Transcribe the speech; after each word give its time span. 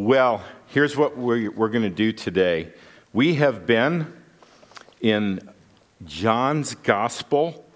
Well, 0.00 0.44
here's 0.68 0.96
what 0.96 1.18
we're, 1.18 1.50
we're 1.50 1.70
going 1.70 1.82
to 1.82 1.90
do 1.90 2.12
today. 2.12 2.72
We 3.12 3.34
have 3.34 3.66
been 3.66 4.12
in 5.00 5.40
John's 6.04 6.76
Gospel 6.76 7.66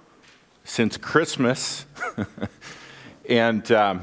since 0.63 0.97
Christmas, 0.97 1.85
and 3.29 3.73
um, 3.73 4.03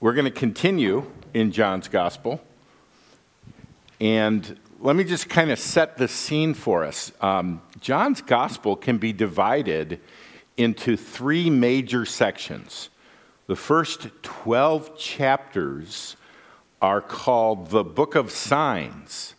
we're 0.00 0.12
going 0.12 0.26
to 0.26 0.30
continue 0.30 1.10
in 1.32 1.50
John's 1.50 1.88
Gospel. 1.88 2.42
And 3.98 4.60
let 4.78 4.94
me 4.94 5.02
just 5.02 5.30
kind 5.30 5.50
of 5.50 5.58
set 5.58 5.96
the 5.96 6.08
scene 6.08 6.52
for 6.52 6.84
us. 6.84 7.10
Um, 7.22 7.62
John's 7.80 8.20
Gospel 8.20 8.76
can 8.76 8.98
be 8.98 9.14
divided 9.14 9.98
into 10.58 10.94
three 10.94 11.48
major 11.48 12.04
sections. 12.04 12.90
The 13.46 13.56
first 13.56 14.08
12 14.22 14.98
chapters 14.98 16.17
are 16.80 17.00
called 17.00 17.70
the 17.70 17.84
Book 17.84 18.14
of 18.14 18.30
Signs 18.30 19.34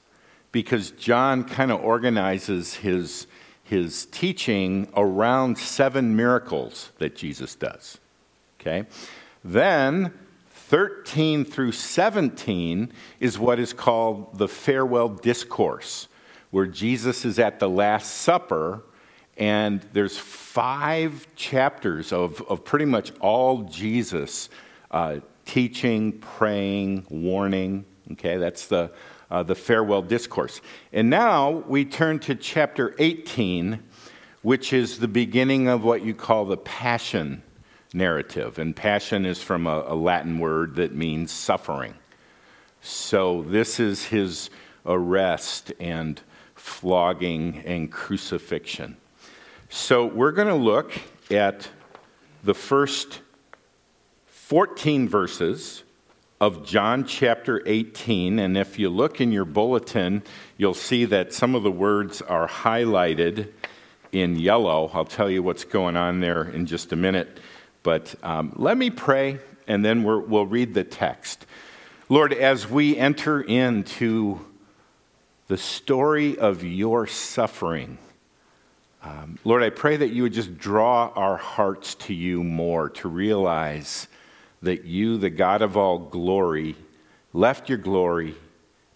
because 0.52 0.92
John 0.92 1.44
kind 1.44 1.72
of 1.72 1.82
organizes 1.82 2.76
his, 2.76 3.28
his 3.64 4.06
teaching 4.08 4.90
around 4.96 5.58
seven 5.58 6.16
miracles 6.16 6.92
that 6.98 7.16
Jesus 7.16 7.56
does. 7.56 7.98
Okay? 8.60 8.86
Then 9.44 10.14
13 10.52 11.46
through 11.46 11.72
17 11.72 12.92
is 13.20 13.40
what 13.40 13.60
is 13.60 13.74
called 13.74 14.38
the 14.38 14.48
farewell 14.48 15.10
discourse, 15.10 16.08
where 16.52 16.68
Jesus 16.68 17.26
is 17.26 17.40
at 17.40 17.60
the 17.60 17.70
Last 17.70 18.18
Supper, 18.18 18.84
and 19.38 19.82
there's 19.94 20.18
five 20.18 21.26
chapters 21.36 22.12
of, 22.12 22.42
of 22.50 22.66
pretty 22.66 22.86
much 22.86 23.12
all 23.20 23.64
Jesus 23.64 24.50
uh, 24.92 25.20
teaching, 25.50 26.12
praying, 26.20 27.04
warning. 27.10 27.84
Okay, 28.12 28.38
that's 28.38 28.68
the, 28.68 28.92
uh, 29.32 29.42
the 29.42 29.56
farewell 29.56 30.04
discourse. 30.04 30.62
And 30.94 31.10
now 31.10 31.64
we 31.68 31.86
turn 31.86 32.20
to 32.20 32.36
chapter 32.36 32.94
18, 33.00 33.82
which 34.44 34.74
is 34.74 35.00
the 35.00 35.08
beginning 35.08 35.68
of 35.68 35.84
what 35.84 36.04
you 36.04 36.14
call 36.14 36.46
the 36.46 36.58
passion 36.58 37.42
narrative. 37.96 38.60
And 38.60 38.76
passion 38.76 39.26
is 39.26 39.42
from 39.42 39.66
a, 39.66 39.86
a 39.88 39.96
Latin 39.96 40.38
word 40.38 40.76
that 40.76 40.94
means 40.94 41.32
suffering. 41.32 41.96
So 42.82 43.42
this 43.42 43.80
is 43.80 44.06
his 44.06 44.52
arrest 44.86 45.74
and 45.80 46.22
flogging 46.54 47.64
and 47.66 47.92
crucifixion. 47.92 48.98
So 49.70 50.06
we're 50.06 50.32
going 50.32 50.48
to 50.48 50.54
look 50.54 50.92
at 51.32 51.68
the 52.44 52.54
first 52.54 53.22
14 54.50 55.08
verses 55.08 55.84
of 56.42 56.66
John 56.66 57.06
chapter 57.06 57.62
18. 57.68 58.40
And 58.40 58.58
if 58.58 58.80
you 58.80 58.90
look 58.90 59.22
in 59.22 59.32
your 59.32 59.46
bulletin, 59.46 60.24
you'll 60.58 60.74
see 60.74 61.06
that 61.06 61.34
some 61.34 61.54
of 61.54 61.62
the 61.62 61.70
words 61.70 62.24
are 62.24 62.48
highlighted 62.48 63.52
in 64.12 64.40
yellow. 64.40 64.90
I'll 64.92 65.06
tell 65.06 65.30
you 65.30 65.44
what's 65.44 65.66
going 65.66 65.96
on 65.96 66.20
there 66.20 66.50
in 66.50 66.66
just 66.66 66.92
a 66.92 66.96
minute. 66.96 67.40
But 67.84 68.16
um, 68.24 68.54
let 68.56 68.76
me 68.76 68.90
pray, 68.90 69.38
and 69.68 69.86
then 69.86 70.04
we 70.04 70.18
will 70.18 70.48
read 70.48 70.74
the 70.74 70.84
text. 70.84 71.46
Lord, 72.10 72.34
as 72.34 72.68
we 72.68 72.98
enter 72.98 73.42
into 73.42 74.44
the 75.48 75.58
story 75.58 76.40
of 76.40 76.64
your 76.64 77.06
suffering, 77.06 78.00
um, 79.04 79.38
Lord, 79.44 79.62
I 79.62 79.70
pray 79.70 79.98
that 79.98 80.10
you 80.10 80.24
would 80.24 80.34
just 80.34 80.58
draw 80.58 81.12
our 81.16 81.38
hearts 81.38 81.94
to 81.94 82.16
you 82.16 82.44
more, 82.44 82.90
to 82.90 83.08
realize 83.08 84.08
that 84.62 84.86
you, 84.86 85.18
the 85.18 85.30
God 85.30 85.62
of 85.62 85.78
all 85.78 85.98
glory, 85.98 86.76
left 87.34 87.70
your 87.70 87.78
glory, 87.78 88.36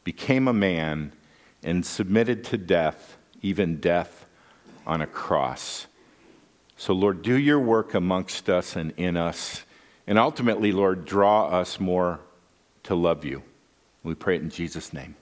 became 0.03 0.47
a 0.47 0.53
man, 0.53 1.13
and 1.63 1.85
submitted 1.85 2.43
to 2.43 2.57
death, 2.57 3.17
even 3.41 3.77
death 3.77 4.25
on 4.85 5.01
a 5.01 5.07
cross. 5.07 5.87
So, 6.75 6.93
Lord, 6.93 7.21
do 7.21 7.37
your 7.37 7.59
work 7.59 7.93
amongst 7.93 8.49
us 8.49 8.75
and 8.75 8.91
in 8.97 9.15
us. 9.15 9.63
And 10.05 10.19
ultimately, 10.19 10.71
Lord, 10.73 11.05
draw 11.05 11.47
us 11.47 11.79
more 11.79 12.19
to 12.83 12.95
love 12.95 13.23
you. 13.23 13.41
We 14.03 14.15
pray 14.15 14.35
it 14.35 14.41
in 14.41 14.49
Jesus' 14.49 14.91
name. 14.91 15.15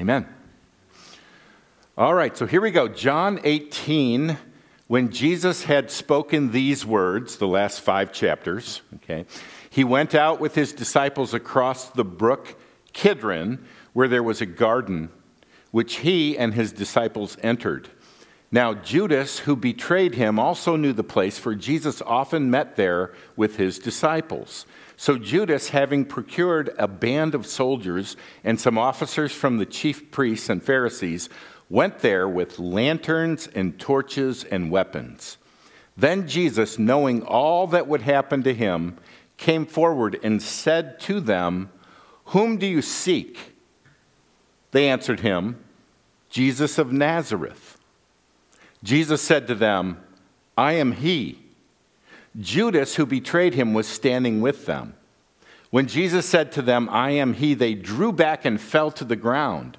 Amen. 0.00 0.26
All 1.98 2.14
right, 2.14 2.34
so 2.36 2.46
here 2.46 2.60
we 2.60 2.70
go. 2.70 2.88
John 2.88 3.40
18. 3.44 4.38
When 4.88 5.10
Jesus 5.10 5.64
had 5.64 5.90
spoken 5.90 6.52
these 6.52 6.86
words, 6.86 7.38
the 7.38 7.48
last 7.48 7.80
five 7.80 8.12
chapters, 8.12 8.82
okay, 8.96 9.26
he 9.68 9.82
went 9.82 10.14
out 10.14 10.38
with 10.38 10.54
his 10.54 10.72
disciples 10.72 11.34
across 11.34 11.90
the 11.90 12.04
brook 12.04 12.56
Kidron, 12.92 13.66
where 13.94 14.06
there 14.06 14.22
was 14.22 14.40
a 14.40 14.46
garden, 14.46 15.10
which 15.72 15.96
he 15.96 16.38
and 16.38 16.54
his 16.54 16.72
disciples 16.72 17.36
entered. 17.42 17.88
Now, 18.52 18.74
Judas, 18.74 19.40
who 19.40 19.56
betrayed 19.56 20.14
him, 20.14 20.38
also 20.38 20.76
knew 20.76 20.92
the 20.92 21.02
place, 21.02 21.36
for 21.36 21.56
Jesus 21.56 22.00
often 22.00 22.48
met 22.48 22.76
there 22.76 23.12
with 23.34 23.56
his 23.56 23.80
disciples. 23.80 24.66
So, 24.96 25.18
Judas, 25.18 25.70
having 25.70 26.04
procured 26.04 26.72
a 26.78 26.86
band 26.86 27.34
of 27.34 27.44
soldiers 27.44 28.16
and 28.44 28.58
some 28.58 28.78
officers 28.78 29.32
from 29.32 29.58
the 29.58 29.66
chief 29.66 30.12
priests 30.12 30.48
and 30.48 30.62
Pharisees, 30.62 31.28
went 31.68 31.98
there 32.00 32.28
with 32.28 32.58
lanterns 32.58 33.48
and 33.54 33.78
torches 33.78 34.44
and 34.44 34.70
weapons. 34.70 35.36
Then 35.96 36.28
Jesus, 36.28 36.78
knowing 36.78 37.22
all 37.22 37.66
that 37.68 37.88
would 37.88 38.02
happen 38.02 38.42
to 38.42 38.54
him, 38.54 38.98
came 39.36 39.66
forward 39.66 40.18
and 40.22 40.42
said 40.42 41.00
to 41.00 41.20
them, 41.20 41.70
Whom 42.26 42.58
do 42.58 42.66
you 42.66 42.82
seek? 42.82 43.54
They 44.72 44.88
answered 44.88 45.20
him, 45.20 45.62
Jesus 46.28 46.78
of 46.78 46.92
Nazareth. 46.92 47.78
Jesus 48.82 49.22
said 49.22 49.46
to 49.46 49.54
them, 49.54 49.98
I 50.56 50.72
am 50.72 50.92
he. 50.92 51.40
Judas, 52.38 52.96
who 52.96 53.06
betrayed 53.06 53.54
him, 53.54 53.72
was 53.72 53.86
standing 53.86 54.40
with 54.40 54.66
them. 54.66 54.94
When 55.70 55.86
Jesus 55.86 56.26
said 56.26 56.52
to 56.52 56.62
them, 56.62 56.88
I 56.90 57.10
am 57.10 57.34
he, 57.34 57.54
they 57.54 57.74
drew 57.74 58.12
back 58.12 58.44
and 58.44 58.60
fell 58.60 58.90
to 58.92 59.04
the 59.04 59.16
ground. 59.16 59.78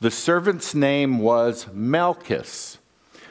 The 0.00 0.10
servant's 0.10 0.74
name 0.74 1.18
was 1.18 1.66
Malchus. 1.72 2.78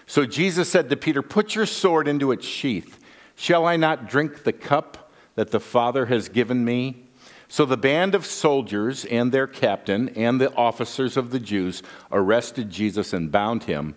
So 0.06 0.26
Jesus 0.26 0.70
said 0.70 0.90
to 0.90 0.98
Peter, 0.98 1.22
Put 1.22 1.56
your 1.56 1.66
sword 1.66 2.08
into 2.08 2.32
its 2.32 2.46
sheath. 2.46 3.00
Shall 3.36 3.66
I 3.66 3.76
not 3.76 4.08
drink 4.08 4.44
the 4.44 4.54
cup 4.54 5.12
that 5.36 5.52
the 5.52 5.60
Father 5.60 6.06
has 6.08 6.30
given 6.30 6.64
me? 6.64 7.04
So 7.48 7.66
the 7.66 7.78
band 7.78 8.16
of 8.16 8.26
soldiers 8.26 9.06
and 9.06 9.32
their 9.32 9.46
captain 9.46 10.10
and 10.10 10.42
the 10.42 10.52
officers 10.56 11.18
of 11.18 11.30
the 11.30 11.40
Jews 11.40 11.84
arrested 12.12 12.72
Jesus 12.72 13.14
and 13.14 13.32
bound 13.32 13.66
him. 13.66 13.96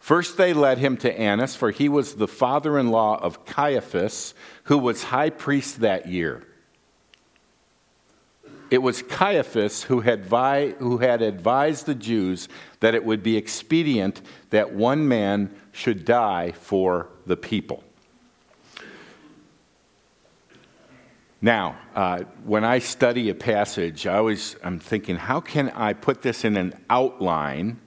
First, 0.00 0.36
they 0.36 0.52
led 0.52 0.78
him 0.78 0.96
to 0.98 1.20
Annas, 1.20 1.54
for 1.54 1.70
he 1.70 1.88
was 1.88 2.14
the 2.14 2.26
father 2.26 2.78
in 2.78 2.90
law 2.90 3.16
of 3.22 3.44
Caiaphas, 3.44 4.34
who 4.64 4.78
was 4.78 5.04
high 5.04 5.30
priest 5.30 5.80
that 5.80 6.08
year. 6.08 6.44
It 8.70 8.78
was 8.78 9.02
Caiaphas 9.02 9.84
who 9.84 10.00
had, 10.00 10.26
vi- 10.26 10.74
who 10.78 10.98
had 10.98 11.22
advised 11.22 11.86
the 11.86 11.94
Jews 11.94 12.48
that 12.80 12.94
it 12.94 13.04
would 13.04 13.22
be 13.22 13.36
expedient 13.36 14.20
that 14.50 14.74
one 14.74 15.08
man 15.08 15.54
should 15.72 16.04
die 16.04 16.52
for 16.52 17.08
the 17.26 17.36
people. 17.36 17.82
Now, 21.40 21.78
uh, 21.94 22.24
when 22.44 22.64
I 22.64 22.80
study 22.80 23.28
a 23.28 23.34
passage, 23.34 24.06
I 24.06 24.16
always 24.16 24.56
I'm 24.64 24.80
thinking, 24.80 25.16
how 25.16 25.40
can 25.40 25.70
I 25.70 25.92
put 25.92 26.22
this 26.22 26.44
in 26.44 26.56
an 26.56 26.74
outline? 26.90 27.78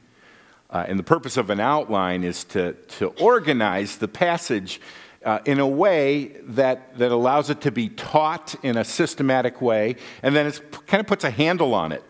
Uh, 0.72 0.86
and 0.88 0.98
the 0.98 1.04
purpose 1.04 1.36
of 1.36 1.50
an 1.50 1.60
outline 1.60 2.24
is 2.24 2.46
to, 2.46 2.74
to 2.74 3.08
organize 3.20 3.98
the 3.98 4.08
passage 4.08 4.80
uh, 5.26 5.40
in 5.46 5.60
a 5.60 5.68
way 5.68 6.28
that, 6.44 6.98
that 6.98 7.12
allows 7.12 7.50
it 7.50 7.62
to 7.62 7.72
be 7.72 7.90
taught 7.90 8.56
in 8.64 8.78
a 8.78 8.84
systematic 8.84 9.62
way, 9.62 9.96
and 10.24 10.36
then 10.36 10.48
it 10.48 10.62
kind 10.88 11.02
of 11.02 11.08
puts 11.08 11.24
a 11.24 11.30
handle 11.30 11.74
on 11.74 11.92
it 11.92 12.04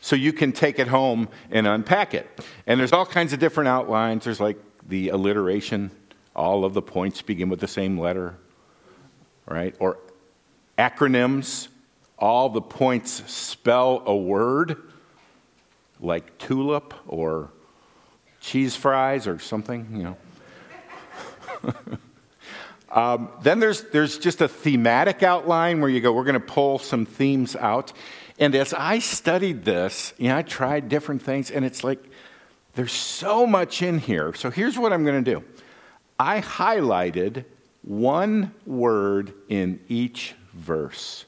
so 0.00 0.14
you 0.14 0.32
can 0.32 0.52
take 0.52 0.78
it 0.78 0.88
home 0.88 1.28
and 1.50 1.66
unpack 1.66 2.12
it. 2.12 2.28
And 2.66 2.78
there's 2.78 2.92
all 2.92 3.06
kinds 3.06 3.32
of 3.32 3.38
different 3.38 3.68
outlines. 3.68 4.24
There's 4.24 4.40
like 4.40 4.58
the 4.86 5.08
alliteration, 5.08 5.90
all 6.36 6.64
of 6.64 6.74
the 6.74 6.82
points 6.82 7.22
begin 7.22 7.48
with 7.48 7.60
the 7.60 7.68
same 7.68 7.98
letter, 7.98 8.36
right? 9.46 9.74
Or 9.78 9.98
acronyms. 10.78 11.68
all 12.18 12.48
the 12.48 12.62
points 12.62 13.28
spell 13.30 14.02
a 14.06 14.14
word, 14.14 14.76
like 16.00 16.38
tulip 16.38 16.94
or 17.08 17.50
cheese 18.42 18.76
fries 18.76 19.26
or 19.26 19.38
something, 19.38 19.86
you 19.94 20.02
know. 20.02 20.16
um, 22.92 23.30
then 23.42 23.60
there's, 23.60 23.82
there's 23.84 24.18
just 24.18 24.42
a 24.42 24.48
thematic 24.48 25.22
outline 25.22 25.80
where 25.80 25.88
you 25.88 26.00
go, 26.00 26.12
we're 26.12 26.24
going 26.24 26.34
to 26.34 26.40
pull 26.40 26.78
some 26.78 27.06
themes 27.06 27.56
out. 27.56 27.92
And 28.38 28.54
as 28.54 28.74
I 28.74 28.98
studied 28.98 29.64
this, 29.64 30.12
you 30.18 30.28
know, 30.28 30.36
I 30.36 30.42
tried 30.42 30.88
different 30.88 31.22
things, 31.22 31.50
and 31.50 31.64
it's 31.64 31.84
like 31.84 32.02
there's 32.74 32.92
so 32.92 33.46
much 33.46 33.82
in 33.82 33.98
here. 33.98 34.34
So 34.34 34.50
here's 34.50 34.78
what 34.78 34.92
I'm 34.92 35.04
going 35.04 35.24
to 35.24 35.30
do 35.30 35.44
I 36.18 36.40
highlighted 36.40 37.44
one 37.82 38.52
word 38.66 39.32
in 39.48 39.80
each 39.88 40.34
verse. 40.52 41.24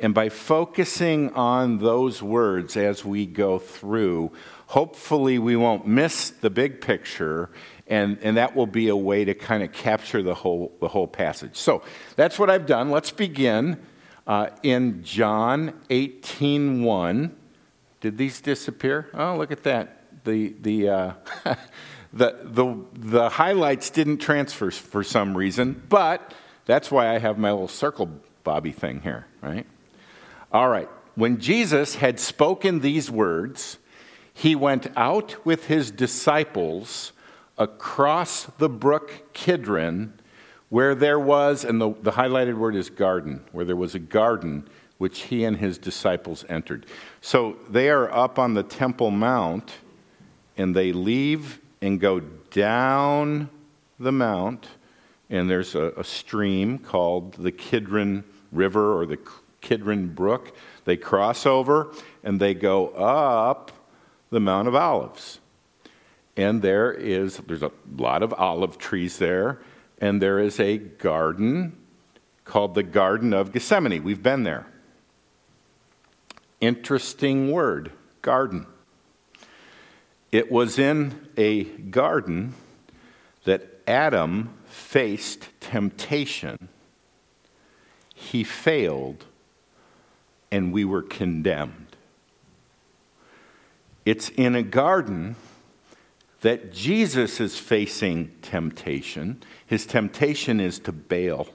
And 0.00 0.14
by 0.14 0.28
focusing 0.28 1.34
on 1.34 1.78
those 1.78 2.22
words 2.22 2.76
as 2.76 3.04
we 3.04 3.26
go 3.26 3.58
through, 3.58 4.30
hopefully 4.68 5.38
we 5.38 5.56
won't 5.56 5.86
miss 5.86 6.28
the 6.30 6.50
big 6.50 6.80
picture, 6.80 7.48
and, 7.86 8.18
and 8.20 8.36
that 8.36 8.54
will 8.54 8.66
be 8.66 8.88
a 8.88 8.96
way 8.96 9.24
to 9.24 9.34
kind 9.34 9.62
of 9.62 9.72
capture 9.72 10.22
the 10.22 10.34
whole, 10.34 10.72
the 10.80 10.88
whole 10.88 11.06
passage. 11.06 11.56
So 11.56 11.82
that's 12.16 12.38
what 12.38 12.50
I've 12.50 12.66
done. 12.66 12.90
Let's 12.90 13.10
begin 13.10 13.78
uh, 14.26 14.50
in 14.62 15.02
John 15.02 15.72
18 15.88 16.82
1. 16.82 17.36
Did 18.00 18.18
these 18.18 18.40
disappear? 18.42 19.08
Oh, 19.14 19.36
look 19.36 19.50
at 19.50 19.64
that. 19.64 20.24
The, 20.24 20.54
the, 20.60 20.88
uh, 20.88 21.12
the, 22.12 22.36
the, 22.42 22.76
the 22.92 23.28
highlights 23.30 23.88
didn't 23.88 24.18
transfer 24.18 24.70
for 24.70 25.02
some 25.02 25.34
reason, 25.34 25.82
but 25.88 26.34
that's 26.66 26.90
why 26.90 27.08
I 27.08 27.18
have 27.18 27.38
my 27.38 27.50
little 27.50 27.68
circle 27.68 28.10
bobby 28.44 28.72
thing 28.72 29.00
here, 29.00 29.26
right? 29.40 29.66
All 30.52 30.68
right. 30.68 30.90
When 31.14 31.40
Jesus 31.40 31.94
had 31.94 32.20
spoken 32.20 32.80
these 32.80 33.10
words, 33.10 33.78
he 34.38 34.54
went 34.54 34.86
out 34.96 35.44
with 35.44 35.64
his 35.64 35.90
disciples 35.90 37.10
across 37.58 38.44
the 38.58 38.68
brook 38.68 39.32
Kidron, 39.32 40.12
where 40.68 40.94
there 40.94 41.18
was, 41.18 41.64
and 41.64 41.80
the, 41.80 41.92
the 42.02 42.12
highlighted 42.12 42.56
word 42.56 42.76
is 42.76 42.88
garden, 42.88 43.42
where 43.50 43.64
there 43.64 43.74
was 43.74 43.96
a 43.96 43.98
garden 43.98 44.68
which 44.98 45.22
he 45.22 45.42
and 45.42 45.56
his 45.56 45.76
disciples 45.76 46.44
entered. 46.48 46.86
So 47.20 47.56
they 47.68 47.90
are 47.90 48.08
up 48.12 48.38
on 48.38 48.54
the 48.54 48.62
Temple 48.62 49.10
Mount, 49.10 49.72
and 50.56 50.72
they 50.72 50.92
leave 50.92 51.58
and 51.82 51.98
go 51.98 52.20
down 52.20 53.50
the 53.98 54.12
mount, 54.12 54.68
and 55.30 55.50
there's 55.50 55.74
a, 55.74 55.92
a 55.96 56.04
stream 56.04 56.78
called 56.78 57.32
the 57.32 57.50
Kidron 57.50 58.22
River 58.52 58.96
or 58.96 59.04
the 59.04 59.18
Kidron 59.60 60.06
Brook. 60.14 60.54
They 60.84 60.96
cross 60.96 61.44
over 61.44 61.92
and 62.22 62.38
they 62.38 62.54
go 62.54 62.90
up 62.90 63.72
the 64.30 64.40
Mount 64.40 64.68
of 64.68 64.74
Olives. 64.74 65.40
And 66.36 66.62
there 66.62 66.92
is, 66.92 67.38
there's 67.38 67.62
a 67.62 67.72
lot 67.96 68.22
of 68.22 68.32
olive 68.34 68.78
trees 68.78 69.18
there, 69.18 69.60
and 70.00 70.22
there 70.22 70.38
is 70.38 70.60
a 70.60 70.78
garden 70.78 71.76
called 72.44 72.74
the 72.74 72.82
Garden 72.82 73.34
of 73.34 73.52
Gethsemane. 73.52 74.04
We've 74.04 74.22
been 74.22 74.44
there. 74.44 74.66
Interesting 76.60 77.50
word, 77.50 77.92
garden. 78.22 78.66
It 80.30 80.50
was 80.50 80.78
in 80.78 81.28
a 81.36 81.64
garden 81.64 82.54
that 83.44 83.80
Adam 83.86 84.54
faced 84.66 85.48
temptation. 85.60 86.68
He 88.14 88.44
failed, 88.44 89.24
and 90.50 90.72
we 90.72 90.84
were 90.84 91.02
condemned. 91.02 91.87
It's 94.04 94.28
in 94.30 94.54
a 94.54 94.62
garden 94.62 95.36
that 96.40 96.72
Jesus 96.72 97.40
is 97.40 97.58
facing 97.58 98.32
temptation. 98.42 99.42
His 99.66 99.86
temptation 99.86 100.60
is 100.60 100.78
to 100.80 100.92
bail. 100.92 101.48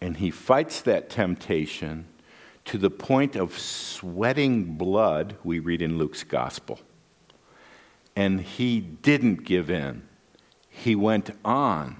And 0.00 0.16
he 0.16 0.30
fights 0.30 0.80
that 0.82 1.10
temptation 1.10 2.06
to 2.64 2.78
the 2.78 2.90
point 2.90 3.36
of 3.36 3.58
sweating 3.58 4.74
blood, 4.74 5.36
we 5.44 5.58
read 5.58 5.82
in 5.82 5.98
Luke's 5.98 6.24
gospel. 6.24 6.80
And 8.14 8.40
he 8.40 8.80
didn't 8.80 9.44
give 9.44 9.70
in. 9.70 10.02
He 10.68 10.94
went 10.94 11.30
on 11.44 11.96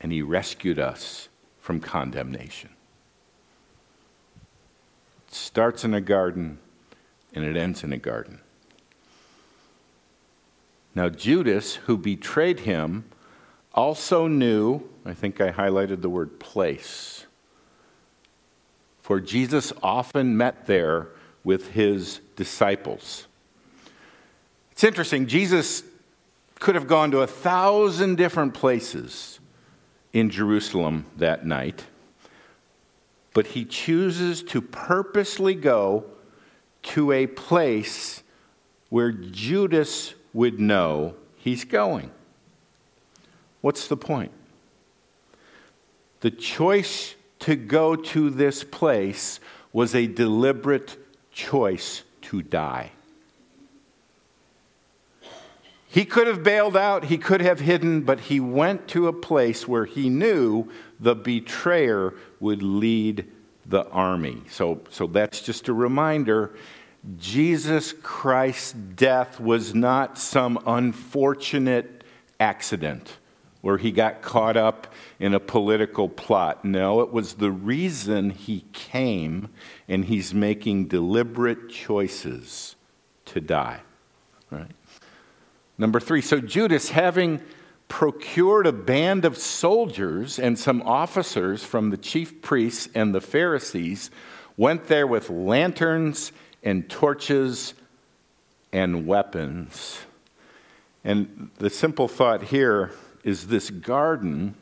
and 0.00 0.12
he 0.12 0.22
rescued 0.22 0.78
us 0.78 1.28
from 1.60 1.80
condemnation. 1.80 2.70
It 5.28 5.34
starts 5.34 5.84
in 5.84 5.94
a 5.94 6.00
garden 6.00 6.58
and 7.34 7.44
it 7.44 7.56
ends 7.56 7.82
in 7.82 7.92
a 7.92 7.98
garden. 7.98 8.40
Now, 10.94 11.08
Judas, 11.08 11.74
who 11.74 11.98
betrayed 11.98 12.60
him, 12.60 13.04
also 13.74 14.28
knew, 14.28 14.88
I 15.04 15.12
think 15.12 15.40
I 15.40 15.50
highlighted 15.50 16.00
the 16.00 16.08
word 16.08 16.38
place, 16.38 17.26
for 19.02 19.20
Jesus 19.20 19.72
often 19.82 20.36
met 20.36 20.66
there 20.66 21.08
with 21.42 21.72
his 21.72 22.20
disciples. 22.36 23.26
It's 24.70 24.84
interesting, 24.84 25.26
Jesus 25.26 25.82
could 26.60 26.76
have 26.76 26.86
gone 26.86 27.10
to 27.10 27.20
a 27.20 27.26
thousand 27.26 28.16
different 28.16 28.54
places 28.54 29.40
in 30.12 30.30
Jerusalem 30.30 31.06
that 31.16 31.44
night, 31.44 31.84
but 33.34 33.48
he 33.48 33.64
chooses 33.64 34.42
to 34.44 34.62
purposely 34.62 35.54
go 35.54 36.04
to 36.84 37.12
a 37.12 37.26
place 37.26 38.22
where 38.88 39.12
Judas 39.12 40.14
would 40.32 40.60
know 40.60 41.14
he's 41.36 41.64
going. 41.64 42.10
What's 43.60 43.88
the 43.88 43.96
point? 43.96 44.32
The 46.20 46.30
choice 46.30 47.14
to 47.40 47.56
go 47.56 47.96
to 47.96 48.30
this 48.30 48.64
place 48.64 49.40
was 49.72 49.94
a 49.94 50.06
deliberate 50.06 50.96
choice 51.32 52.02
to 52.22 52.42
die. 52.42 52.92
He 55.88 56.04
could 56.04 56.26
have 56.26 56.42
bailed 56.42 56.76
out, 56.76 57.04
he 57.04 57.18
could 57.18 57.40
have 57.40 57.60
hidden, 57.60 58.02
but 58.02 58.20
he 58.20 58.40
went 58.40 58.88
to 58.88 59.06
a 59.06 59.12
place 59.12 59.68
where 59.68 59.84
he 59.84 60.08
knew 60.08 60.68
the 60.98 61.14
betrayer 61.14 62.14
would 62.40 62.62
lead 62.62 63.26
the 63.66 63.86
army. 63.88 64.42
So, 64.50 64.80
so 64.90 65.06
that's 65.06 65.40
just 65.40 65.68
a 65.68 65.72
reminder 65.72 66.54
Jesus 67.18 67.92
Christ's 68.02 68.72
death 68.72 69.38
was 69.38 69.74
not 69.74 70.18
some 70.18 70.58
unfortunate 70.66 72.02
accident 72.40 73.18
where 73.60 73.78
he 73.78 73.90
got 73.90 74.20
caught 74.20 74.56
up 74.56 74.92
in 75.18 75.32
a 75.32 75.40
political 75.40 76.08
plot. 76.08 76.64
No, 76.64 77.00
it 77.00 77.10
was 77.10 77.34
the 77.34 77.50
reason 77.50 78.30
he 78.30 78.64
came, 78.72 79.48
and 79.88 80.04
he's 80.04 80.34
making 80.34 80.88
deliberate 80.88 81.70
choices 81.70 82.76
to 83.24 83.40
die. 83.40 83.80
Right? 84.50 84.70
Number 85.78 85.98
three, 85.98 86.20
so 86.20 86.40
Judas, 86.40 86.90
having 86.90 87.40
procured 87.88 88.66
a 88.66 88.72
band 88.72 89.24
of 89.24 89.38
soldiers 89.38 90.38
and 90.38 90.58
some 90.58 90.82
officers 90.82 91.62
from 91.64 91.90
the 91.90 91.96
chief 91.96 92.42
priests 92.42 92.88
and 92.94 93.14
the 93.14 93.20
Pharisees, 93.20 94.10
went 94.56 94.86
there 94.86 95.06
with 95.06 95.30
lanterns 95.30 96.32
and 96.62 96.88
torches 96.88 97.74
and 98.72 99.06
weapons. 99.06 99.98
And 101.04 101.50
the 101.58 101.70
simple 101.70 102.08
thought 102.08 102.44
here 102.44 102.92
is 103.22 103.46
this 103.46 103.70
garden, 103.70 104.54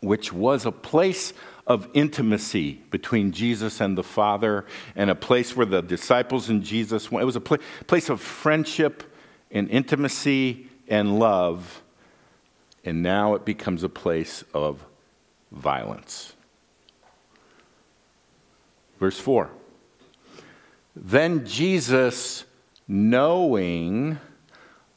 which 0.00 0.32
was 0.32 0.66
a 0.66 0.72
place 0.72 1.32
of 1.66 1.88
intimacy 1.94 2.74
between 2.90 3.32
Jesus 3.32 3.80
and 3.80 3.98
the 3.98 4.04
Father, 4.04 4.66
and 4.94 5.10
a 5.10 5.14
place 5.14 5.56
where 5.56 5.66
the 5.66 5.82
disciples 5.82 6.48
and 6.48 6.62
Jesus 6.62 7.10
went. 7.10 7.22
It 7.22 7.26
was 7.26 7.36
a 7.36 7.40
pl- 7.40 7.58
place 7.86 8.08
of 8.08 8.20
friendship 8.20 9.02
and 9.50 9.68
intimacy 9.68 10.68
and 10.86 11.18
love, 11.18 11.82
and 12.86 13.02
now 13.02 13.34
it 13.34 13.44
becomes 13.44 13.82
a 13.82 13.88
place 13.88 14.44
of 14.54 14.86
violence. 15.50 16.32
Verse 19.00 19.18
4 19.18 19.50
Then 20.94 21.44
Jesus, 21.44 22.44
knowing 22.86 24.18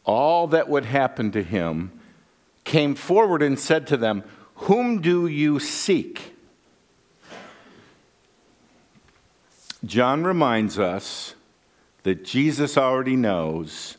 all 0.05 0.47
that 0.47 0.69
would 0.69 0.85
happen 0.85 1.31
to 1.31 1.43
him, 1.43 1.91
came 2.63 2.95
forward 2.95 3.41
and 3.41 3.59
said 3.59 3.87
to 3.87 3.97
them, 3.97 4.23
Whom 4.55 5.01
do 5.01 5.27
you 5.27 5.59
seek? 5.59 6.35
John 9.83 10.23
reminds 10.23 10.77
us 10.77 11.33
that 12.03 12.23
Jesus 12.23 12.77
already 12.77 13.15
knows 13.15 13.97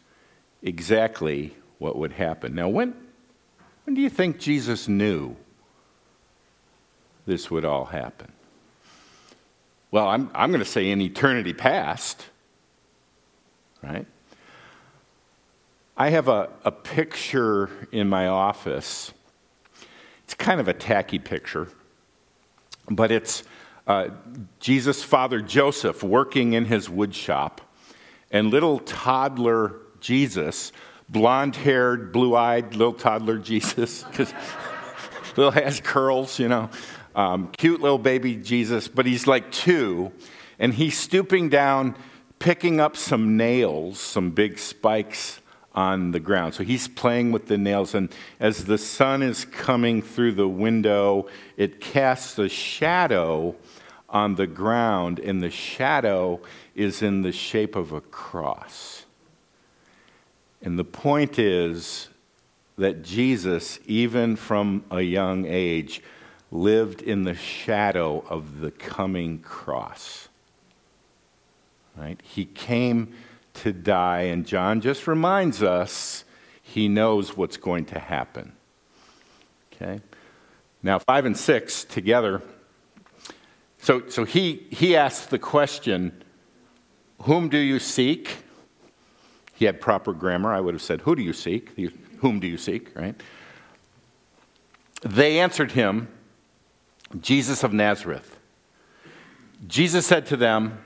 exactly 0.63 1.57
what 1.79 1.97
would 1.97 2.13
happen. 2.13 2.55
Now, 2.55 2.69
when, 2.69 2.95
when 3.91 3.97
do 3.97 4.03
you 4.03 4.09
think 4.09 4.39
Jesus 4.39 4.87
knew 4.87 5.35
this 7.27 7.51
would 7.51 7.65
all 7.65 7.87
happen? 7.87 8.31
Well, 9.91 10.07
I'm, 10.07 10.31
I'm 10.33 10.53
going 10.53 10.63
to 10.63 10.65
say 10.65 10.93
in 10.93 11.01
eternity 11.01 11.53
past, 11.53 12.25
right? 13.83 14.07
I 15.97 16.11
have 16.11 16.29
a, 16.29 16.51
a 16.65 16.71
picture 16.71 17.69
in 17.91 18.09
my 18.09 18.29
office. 18.29 19.13
It's 20.23 20.35
kind 20.35 20.61
of 20.61 20.69
a 20.69 20.75
tacky 20.75 21.19
picture, 21.19 21.67
but 22.89 23.11
it's 23.11 23.43
uh, 23.89 24.11
Jesus' 24.61 25.03
father 25.03 25.41
Joseph 25.41 26.05
working 26.05 26.53
in 26.53 26.67
his 26.67 26.89
wood 26.89 27.13
shop, 27.13 27.61
and 28.31 28.53
little 28.53 28.79
toddler 28.79 29.75
Jesus, 29.99 30.71
blonde 31.11 31.57
haired, 31.57 32.13
blue 32.13 32.37
eyed 32.37 32.75
little 32.75 32.95
toddler 32.95 33.39
Jesus, 33.51 34.05
because 34.05 34.33
little 35.37 35.51
has 35.51 35.81
curls, 35.81 36.39
you 36.39 36.49
know, 36.49 36.71
um, 37.15 37.49
cute 37.49 37.81
little 37.81 37.99
baby 37.99 38.37
Jesus, 38.37 38.89
but 38.89 39.07
he's 39.07 39.27
like 39.27 39.51
two, 39.51 40.13
and 40.59 40.73
he's 40.73 40.97
stooping 40.97 41.49
down, 41.49 41.97
picking 42.39 42.81
up 42.81 42.97
some 42.97 43.37
nails, 43.37 43.99
some 43.99 44.31
big 44.31 44.59
spikes 44.59 45.41
on 45.75 46.11
the 46.11 46.21
ground. 46.21 46.55
So 46.55 46.65
he's 46.65 46.89
playing 46.89 47.33
with 47.33 47.47
the 47.47 47.59
nails, 47.59 47.95
and 47.95 48.09
as 48.39 48.65
the 48.65 48.79
sun 48.79 49.23
is 49.23 49.45
coming 49.45 50.03
through 50.03 50.33
the 50.33 50.49
window, 50.49 51.27
it 51.57 51.81
casts 51.81 52.39
a 52.39 52.49
shadow 52.49 53.57
on 54.09 54.35
the 54.35 54.47
ground, 54.47 55.19
and 55.19 55.43
the 55.43 55.51
shadow 55.51 56.41
is 56.75 57.03
in 57.03 57.23
the 57.23 57.33
shape 57.33 57.77
of 57.77 57.93
a 57.93 58.01
cross. 58.01 59.05
And 60.63 60.79
the 60.79 60.85
point 60.85 61.39
is 61.39 62.09
that 62.77 63.03
Jesus, 63.03 63.79
even 63.87 64.37
from 64.37 64.85
a 64.91 65.01
young 65.01 65.47
age, 65.47 66.03
lived 66.51 67.03
in 67.03 67.23
the 67.25 67.35
shadow 67.35 68.25
of 68.29 68.61
the 68.61 68.71
coming 68.71 69.39
cross. 69.39 70.29
Right? 71.97 72.21
He 72.23 72.45
came 72.45 73.15
to 73.55 73.73
die, 73.73 74.23
and 74.23 74.47
John 74.47 74.81
just 74.81 75.07
reminds 75.07 75.63
us 75.63 76.25
he 76.63 76.89
knows 76.89 77.37
what's 77.37 77.57
going 77.57 77.85
to 77.87 77.99
happen. 77.99 78.53
Okay? 79.73 80.01
Now, 80.83 80.99
five 80.99 81.27
and 81.27 81.37
six 81.37 81.85
together. 81.85 82.43
So, 83.79 84.09
so 84.09 84.25
he, 84.25 84.67
he 84.71 84.97
asked 84.97 85.31
the 85.31 85.39
question, 85.39 86.23
Whom 87.23 87.49
do 87.49 87.59
you 87.59 87.79
seek? 87.79 88.45
He 89.61 89.67
had 89.67 89.79
proper 89.79 90.15
grammar. 90.15 90.55
I 90.55 90.61
would 90.61 90.73
have 90.73 90.81
said, 90.81 91.03
Who 91.03 91.15
do 91.15 91.21
you 91.21 91.35
seek? 91.35 91.79
Whom 92.21 92.41
do 92.41 92.47
you 92.47 92.57
seek, 92.57 92.97
right? 92.97 93.15
They 95.03 95.39
answered 95.39 95.73
him, 95.73 96.09
Jesus 97.21 97.63
of 97.63 97.75
Nazareth. 97.75 98.39
Jesus 99.67 100.07
said 100.07 100.25
to 100.27 100.39
them, 100.39 100.83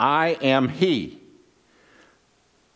I 0.00 0.38
am 0.40 0.70
he. 0.70 1.20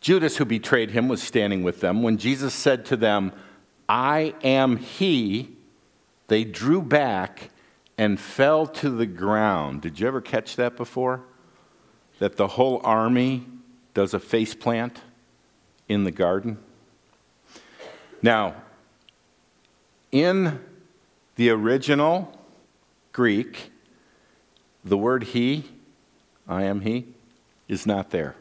Judas, 0.02 0.36
who 0.36 0.44
betrayed 0.44 0.90
him, 0.90 1.08
was 1.08 1.22
standing 1.22 1.62
with 1.62 1.80
them. 1.80 2.02
When 2.02 2.18
Jesus 2.18 2.52
said 2.52 2.84
to 2.84 2.96
them, 2.98 3.32
I 3.88 4.34
am 4.44 4.76
he, 4.76 5.56
they 6.26 6.44
drew 6.44 6.82
back 6.82 7.48
and 7.96 8.20
fell 8.20 8.66
to 8.66 8.90
the 8.90 9.06
ground. 9.06 9.80
Did 9.80 9.98
you 9.98 10.06
ever 10.08 10.20
catch 10.20 10.56
that 10.56 10.76
before? 10.76 11.22
That 12.18 12.36
the 12.36 12.48
whole 12.48 12.82
army 12.84 13.46
does 13.94 14.12
a 14.12 14.20
face 14.20 14.54
plant 14.54 15.00
in 15.88 16.04
the 16.04 16.10
garden? 16.10 16.58
Now, 18.22 18.54
in 20.12 20.60
the 21.36 21.50
original 21.50 22.32
Greek, 23.12 23.70
the 24.84 24.98
word 24.98 25.24
he, 25.24 25.64
I 26.46 26.64
am 26.64 26.80
he, 26.80 27.06
is 27.68 27.86
not 27.86 28.10
there. 28.10 28.34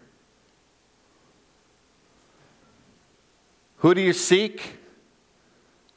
Who 3.77 3.93
do 3.93 4.01
you 4.01 4.13
seek? 4.13 4.77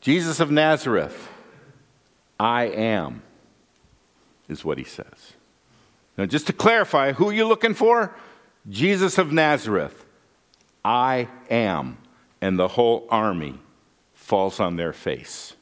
Jesus 0.01 0.41
of 0.41 0.51
Nazareth. 0.51 1.29
I 2.39 2.65
am, 2.65 3.23
is 4.49 4.65
what 4.65 4.79
he 4.79 4.85
says. 4.85 5.35
Now, 6.17 6.27
just 6.27 6.47
to 6.49 6.53
clarify, 6.53 7.13
who 7.13 7.31
are 7.31 7.33
you 7.33 7.47
looking 7.47 7.75
for? 7.75 8.15
Jesus 8.69 9.19
of 9.19 9.33
Nazareth. 9.33 10.05
I 10.85 11.29
am. 11.49 11.99
And 12.41 12.59
the 12.59 12.69
whole 12.69 13.07
army 13.11 13.59
falls 14.15 14.61
on 14.61 14.77
their 14.77 14.93
face. 14.93 15.55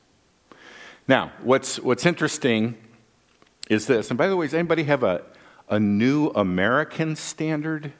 Now, 1.06 1.32
what's, 1.42 1.80
what's 1.80 2.06
interesting 2.06 2.76
is 3.68 3.86
this, 3.86 4.10
and 4.10 4.18
by 4.18 4.28
the 4.28 4.36
way, 4.36 4.46
does 4.46 4.54
anybody 4.54 4.84
have 4.84 5.02
a, 5.02 5.22
a 5.68 5.80
new 5.80 6.28
American 6.28 7.16
standard? 7.16 7.92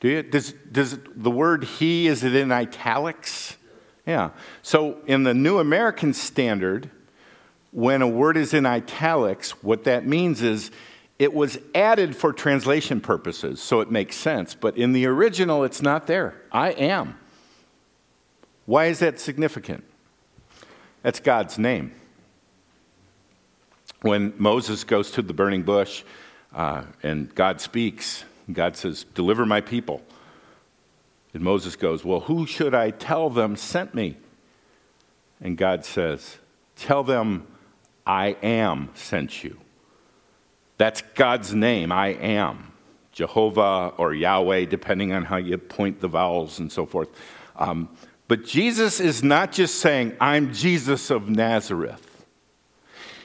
Do 0.00 0.08
you? 0.08 0.22
Does, 0.22 0.52
does 0.72 0.98
the 1.14 1.30
word 1.30 1.62
he, 1.62 2.08
is 2.08 2.24
it 2.24 2.34
in 2.34 2.50
italics? 2.50 3.56
Yeah. 4.04 4.30
So 4.62 4.98
in 5.06 5.22
the 5.22 5.32
New 5.32 5.58
American 5.58 6.12
Standard, 6.12 6.90
when 7.70 8.02
a 8.02 8.08
word 8.08 8.36
is 8.36 8.52
in 8.52 8.66
italics, 8.66 9.62
what 9.62 9.84
that 9.84 10.04
means 10.04 10.42
is 10.42 10.72
it 11.22 11.32
was 11.32 11.56
added 11.72 12.16
for 12.16 12.32
translation 12.32 13.00
purposes, 13.00 13.62
so 13.62 13.80
it 13.80 13.88
makes 13.88 14.16
sense. 14.16 14.56
But 14.56 14.76
in 14.76 14.92
the 14.92 15.06
original, 15.06 15.62
it's 15.62 15.80
not 15.80 16.08
there. 16.08 16.34
I 16.50 16.70
am. 16.72 17.16
Why 18.66 18.86
is 18.86 18.98
that 18.98 19.20
significant? 19.20 19.84
That's 21.02 21.20
God's 21.20 21.60
name. 21.60 21.94
When 24.00 24.34
Moses 24.36 24.82
goes 24.82 25.12
to 25.12 25.22
the 25.22 25.32
burning 25.32 25.62
bush 25.62 26.02
uh, 26.52 26.86
and 27.04 27.32
God 27.36 27.60
speaks, 27.60 28.24
God 28.52 28.76
says, 28.76 29.04
Deliver 29.14 29.46
my 29.46 29.60
people. 29.60 30.02
And 31.34 31.44
Moses 31.44 31.76
goes, 31.76 32.04
Well, 32.04 32.18
who 32.18 32.48
should 32.48 32.74
I 32.74 32.90
tell 32.90 33.30
them 33.30 33.54
sent 33.54 33.94
me? 33.94 34.16
And 35.40 35.56
God 35.56 35.84
says, 35.84 36.38
Tell 36.74 37.04
them 37.04 37.46
I 38.04 38.30
am 38.42 38.90
sent 38.94 39.44
you. 39.44 39.61
That's 40.82 41.02
God's 41.14 41.54
name, 41.54 41.92
I 41.92 42.08
am. 42.08 42.72
Jehovah 43.12 43.92
or 43.98 44.14
Yahweh, 44.14 44.64
depending 44.64 45.12
on 45.12 45.24
how 45.24 45.36
you 45.36 45.56
point 45.56 46.00
the 46.00 46.08
vowels 46.08 46.58
and 46.58 46.72
so 46.72 46.86
forth. 46.86 47.08
Um, 47.54 47.88
but 48.26 48.44
Jesus 48.44 48.98
is 48.98 49.22
not 49.22 49.52
just 49.52 49.76
saying, 49.76 50.16
I'm 50.20 50.52
Jesus 50.52 51.08
of 51.10 51.28
Nazareth. 51.28 52.24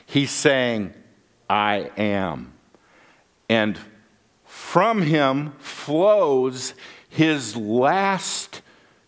He's 0.06 0.30
saying, 0.30 0.94
I 1.50 1.90
am. 1.98 2.54
And 3.50 3.80
from 4.46 5.02
him 5.02 5.54
flows 5.58 6.76
his 7.10 7.56
last 7.56 8.62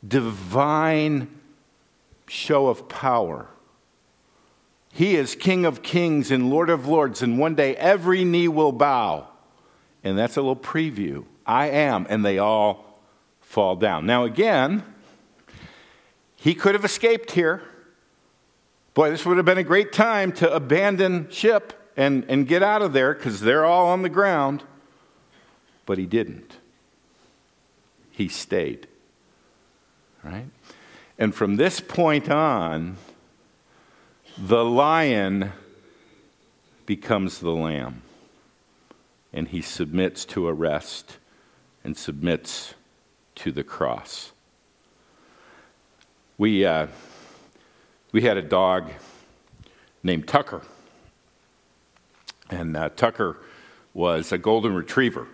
divine 0.07 1.27
show 2.27 2.65
of 2.65 2.89
power. 2.89 3.47
He 4.91 5.15
is 5.15 5.35
King 5.35 5.65
of 5.65 5.83
kings 5.83 6.31
and 6.31 6.49
Lord 6.49 6.69
of 6.69 6.87
lords, 6.87 7.21
and 7.21 7.37
one 7.37 7.55
day 7.55 7.75
every 7.75 8.23
knee 8.23 8.47
will 8.47 8.71
bow. 8.71 9.27
And 10.03 10.17
that's 10.17 10.37
a 10.37 10.41
little 10.41 10.55
preview. 10.55 11.25
I 11.45 11.67
am, 11.67 12.07
and 12.09 12.23
they 12.25 12.37
all 12.37 12.99
fall 13.41 13.75
down. 13.75 14.05
Now, 14.05 14.25
again, 14.25 14.83
he 16.35 16.55
could 16.55 16.73
have 16.73 16.85
escaped 16.85 17.31
here. 17.31 17.61
Boy, 18.93 19.09
this 19.11 19.25
would 19.25 19.37
have 19.37 19.45
been 19.45 19.57
a 19.57 19.63
great 19.63 19.91
time 19.91 20.31
to 20.33 20.53
abandon 20.53 21.29
ship 21.29 21.73
and, 21.97 22.25
and 22.29 22.47
get 22.47 22.63
out 22.63 22.81
of 22.81 22.93
there 22.93 23.13
because 23.13 23.41
they're 23.41 23.65
all 23.65 23.87
on 23.87 24.01
the 24.01 24.09
ground. 24.09 24.63
But 25.85 25.97
he 25.97 26.05
didn't. 26.05 26.57
He 28.11 28.27
stayed. 28.27 28.87
Right? 30.23 30.47
And 31.17 31.33
from 31.33 31.55
this 31.55 31.79
point 31.79 32.29
on, 32.29 32.97
the 34.39 34.63
lion 34.63 35.51
becomes 36.85 37.39
the 37.39 37.51
lamb. 37.51 38.01
And 39.33 39.47
he 39.47 39.61
submits 39.61 40.25
to 40.25 40.47
arrest 40.47 41.17
and 41.83 41.95
submits 41.95 42.73
to 43.35 43.51
the 43.51 43.63
cross. 43.63 44.31
We, 46.37 46.65
uh, 46.65 46.87
we 48.11 48.21
had 48.21 48.37
a 48.37 48.41
dog 48.41 48.91
named 50.03 50.27
Tucker. 50.27 50.61
And 52.49 52.75
uh, 52.75 52.89
Tucker 52.89 53.37
was 53.93 54.31
a 54.31 54.37
golden 54.37 54.73
retriever. 54.73 55.27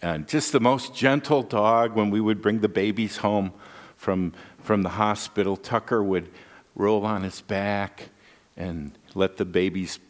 And 0.00 0.28
just 0.28 0.52
the 0.52 0.60
most 0.60 0.94
gentle 0.94 1.42
dog 1.42 1.94
when 1.94 2.10
we 2.10 2.20
would 2.20 2.40
bring 2.40 2.60
the 2.60 2.68
babies 2.68 3.18
home 3.18 3.52
from, 3.96 4.32
from 4.62 4.84
the 4.84 4.90
hospital. 4.90 5.56
Tucker 5.56 6.02
would 6.02 6.30
roll 6.76 7.04
on 7.04 7.24
his 7.24 7.40
back 7.40 8.08
and 8.58 8.98
let 9.14 9.36
the 9.36 9.44
babies 9.44 10.00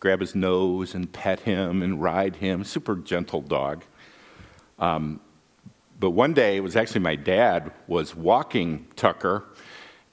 grab 0.00 0.20
his 0.20 0.34
nose 0.34 0.94
and 0.94 1.10
pet 1.10 1.40
him 1.40 1.82
and 1.82 2.02
ride 2.02 2.36
him. 2.36 2.64
Super 2.64 2.96
gentle 2.96 3.40
dog. 3.40 3.84
Um, 4.78 5.20
but 5.98 6.10
one 6.10 6.34
day, 6.34 6.56
it 6.56 6.60
was 6.60 6.76
actually 6.76 7.00
my 7.00 7.16
dad 7.16 7.72
was 7.86 8.14
walking 8.14 8.86
Tucker, 8.94 9.44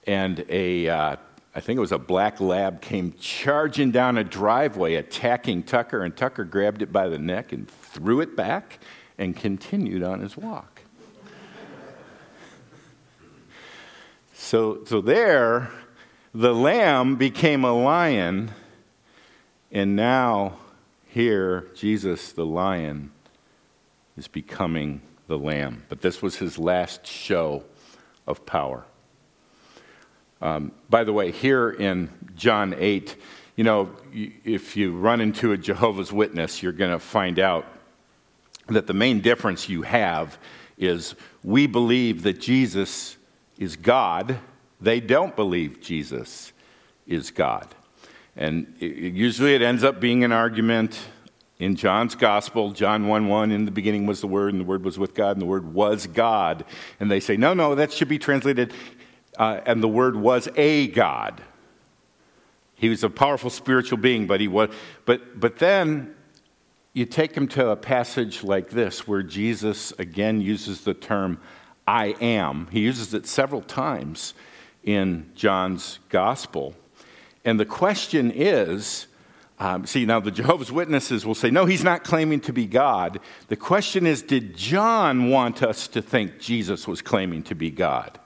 and 0.07 0.43
a, 0.50 0.89
uh, 0.89 1.15
I 1.53 1.60
think 1.60 1.77
it 1.77 1.81
was 1.81 1.91
a 1.91 2.00
black 2.00 2.39
lab, 2.39 2.81
came 2.81 3.13
charging 3.19 3.91
down 3.91 4.17
a 4.17 4.24
driveway, 4.24 4.95
attacking 4.95 5.63
Tucker, 5.63 6.03
and 6.03 6.15
Tucker 6.15 6.43
grabbed 6.43 6.81
it 6.81 6.91
by 6.91 7.07
the 7.07 7.19
neck 7.19 7.51
and 7.51 7.69
threw 7.69 8.22
it 8.22 8.36
back 8.36 8.79
and 9.17 9.36
continued 9.36 10.01
on 10.01 10.22
his 10.22 10.36
walk. 10.36 10.81
so, 14.34 14.84
so 14.86 15.01
there, 15.01 15.69
the 16.36 16.54
lamb 16.54 17.15
became 17.15 17.63
a 17.63 17.72
lion, 17.72 18.51
and 19.72 19.96
now 19.96 20.58
here, 21.06 21.68
Jesus, 21.74 22.34
the 22.34 22.46
lion, 22.46 23.12
is 24.18 24.27
becoming 24.27 25.01
the 25.27 25.38
lamb. 25.38 25.86
But 25.88 26.01
this 26.01 26.22
was 26.22 26.36
his 26.36 26.60
last 26.60 27.08
show 27.08 27.63
of 28.27 28.46
power. 28.46 28.84
Um, 30.42 30.74
by 30.89 31.06
the 31.06 31.13
way, 31.13 31.32
here 31.32 31.70
in 31.70 32.10
John 32.36 32.75
8, 32.77 33.15
you 33.56 33.63
know, 33.63 33.96
if 34.13 34.75
you 34.75 34.92
run 34.92 35.22
into 35.22 35.54
a 35.54 35.58
Jehovah's 35.58 36.12
Witness, 36.12 36.62
you're 36.62 36.74
going 36.74 36.92
to 36.92 37.00
find 37.00 37.39
out 37.39 37.65
that 38.68 38.88
the 38.88 38.94
main 38.94 39.22
difference 39.22 39.70
you 39.70 39.84
have 39.84 40.38
is 40.77 41.15
we 41.46 41.65
believe 41.65 42.24
that 42.24 42.42
Jesus 42.42 43.15
is 43.58 43.77
God. 43.77 44.38
They 44.82 45.00
don't 45.00 45.36
believe 45.36 45.82
Jesus 45.82 46.53
is 47.08 47.32
God. 47.32 47.74
And 48.36 48.75
usually 48.79 49.55
it 49.55 49.62
ends 49.62 49.84
up 49.84 50.00
being 50.00 50.24
an 50.24 50.32
argument 50.32 51.00
in 51.58 51.77
John's 51.77 52.15
gospel, 52.15 52.72
John 52.72 53.08
1 53.08 53.27
1, 53.27 53.51
in 53.51 53.63
the 53.63 53.72
beginning 53.72 54.05
was 54.05 54.20
the 54.20 54.27
Word, 54.27 54.53
and 54.53 54.60
the 54.60 54.65
Word 54.65 54.84
was 54.84 55.00
with 55.00 55.13
God, 55.13 55.32
and 55.32 55.41
the 55.41 55.46
Word 55.46 55.74
was 55.74 56.05
God. 56.05 56.65
And 57.00 57.10
they 57.10 57.22
say, 57.22 57.38
no, 57.38 57.53
no, 57.53 57.75
that 57.75 57.94
should 57.94 58.10
be 58.10 58.20
translated, 58.20 58.74
uh, 59.38 59.62
and 59.65 59.82
the 59.82 59.88
Word 59.88 60.17
was 60.17 60.50
a 60.58 60.88
God. 60.88 61.41
He 62.75 62.89
was 62.89 63.05
a 63.05 63.10
powerful 63.10 63.50
spiritual 63.50 63.98
being, 63.98 64.27
but 64.27 64.41
he 64.41 64.50
was, 64.50 64.70
but, 65.05 65.39
but 65.39 65.58
then 65.58 66.13
you 66.91 67.05
take 67.05 67.36
him 67.36 67.48
to 67.50 67.70
a 67.70 67.75
passage 67.77 68.44
like 68.44 68.70
this 68.70 69.08
where 69.08 69.24
Jesus 69.24 69.94
again 69.98 70.41
uses 70.41 70.82
the 70.82 70.94
term 70.94 71.39
I 71.88 72.15
am. 72.20 72.67
He 72.72 72.82
uses 72.82 73.13
it 73.13 73.27
several 73.27 73.62
times 73.62 74.34
in 74.86 75.30
John's 75.36 76.00
gospel. 76.10 76.75
And 77.44 77.60
the 77.60 77.65
question 77.65 78.32
is, 78.32 79.08
um, 79.60 79.86
see, 79.86 80.06
now 80.06 80.20
the 80.20 80.32
Jehovah's 80.32 80.72
Witnesses 80.72 81.25
will 81.25 81.36
say, 81.36 81.50
no, 81.50 81.65
he's 81.65 81.84
not 81.84 82.04
claiming 82.04 82.39
to 82.42 82.54
be 82.54 82.65
God. 82.65 83.20
The 83.48 83.56
question 83.56 84.06
is, 84.06 84.22
did 84.22 84.56
John 84.56 85.30
want 85.30 85.63
us 85.63 85.88
to 85.89 86.01
think 86.01 86.39
Jesus 86.39 86.88
was 86.88 87.01
claiming 87.01 87.44
to 87.44 87.56
be 87.56 87.72
God? 87.72 88.20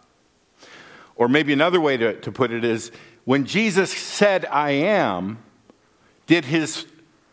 Or 1.15 1.27
maybe 1.27 1.51
another 1.51 1.81
way 1.81 1.97
to, 1.97 2.19
to 2.21 2.31
put 2.31 2.51
it 2.51 2.63
is, 2.63 2.91
when 3.25 3.45
Jesus 3.45 3.91
said, 3.91 4.45
I 4.45 4.71
am, 4.71 5.39
did 6.27 6.45
his 6.45 6.85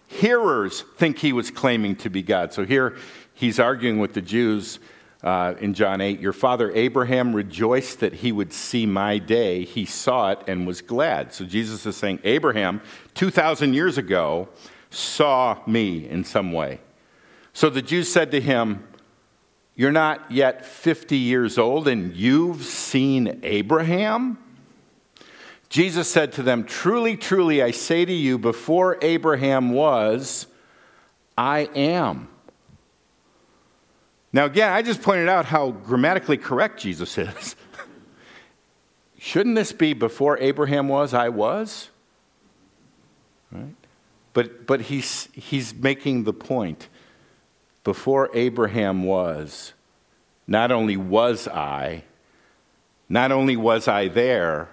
hearers 0.09 0.83
think 0.97 1.19
he 1.19 1.33
was 1.33 1.51
claiming 1.51 1.97
to 1.97 2.11
be 2.11 2.23
God? 2.23 2.53
So 2.53 2.65
here 2.65 2.97
he's 3.35 3.61
arguing 3.61 3.99
with 3.99 4.15
the 4.15 4.23
Jews 4.23 4.79
uh, 5.23 5.55
in 5.61 5.75
John 5.75 6.01
8 6.01 6.21
Your 6.21 6.33
father 6.33 6.71
Abraham 6.75 7.35
rejoiced 7.35 8.01
that 8.01 8.15
he 8.15 8.33
would 8.33 8.53
see 8.53 8.87
my 8.87 9.19
day. 9.19 9.65
He 9.65 9.85
saw 9.85 10.31
it 10.33 10.41
and 10.47 10.67
was 10.67 10.83
glad. 10.83 11.33
So 11.33 11.45
Jesus 11.45 11.87
is 11.87 11.97
saying, 11.97 12.21
Abraham, 12.25 12.81
2,000 13.15 13.75
years 13.75 13.99
ago, 13.99 14.49
saw 14.91 15.59
me 15.67 16.09
in 16.09 16.25
some 16.25 16.53
way. 16.53 16.81
So 17.53 17.71
the 17.71 17.83
Jews 17.83 18.13
said 18.13 18.31
to 18.33 18.41
him, 18.41 18.87
You're 19.75 19.93
not 19.93 20.31
yet 20.31 20.65
50 20.67 21.17
years 21.17 21.59
old 21.59 21.89
and 21.89 22.15
you've 22.15 22.65
seen 22.65 23.41
Abraham? 23.43 24.39
Jesus 25.69 26.09
said 26.09 26.33
to 26.35 26.43
them, 26.43 26.65
Truly, 26.65 27.17
truly, 27.17 27.63
I 27.63 27.71
say 27.73 28.05
to 28.05 28.13
you, 28.13 28.39
before 28.39 28.99
Abraham 29.03 29.71
was, 29.71 30.47
I 31.37 31.69
am. 31.75 32.29
Now, 34.37 34.45
again, 34.45 34.71
I 34.71 34.83
just 34.83 35.01
pointed 35.01 35.31
out 35.31 35.47
how 35.47 35.71
grammatically 35.71 36.37
correct 36.37 36.79
Jesus 36.79 37.17
is. 37.19 37.57
Shouldn't 39.19 39.57
this 39.57 39.73
be 39.73 39.95
before 39.95 40.37
Abraham 40.41 40.89
was, 40.89 41.15
I 41.15 41.31
was? 41.31 41.89
Right? 43.51 43.75
But, 44.35 44.67
but 44.67 44.83
he's, 44.83 45.31
he's 45.33 45.75
making 45.75 46.25
the 46.25 46.35
point. 46.35 46.91
Before 47.83 48.29
Abraham 48.35 49.05
was, 49.05 49.73
not 50.47 50.71
only 50.71 50.99
was 50.99 51.49
I, 51.49 52.05
not 53.09 53.33
only 53.33 53.57
was 53.57 53.89
I 53.89 54.09
there, 54.09 54.69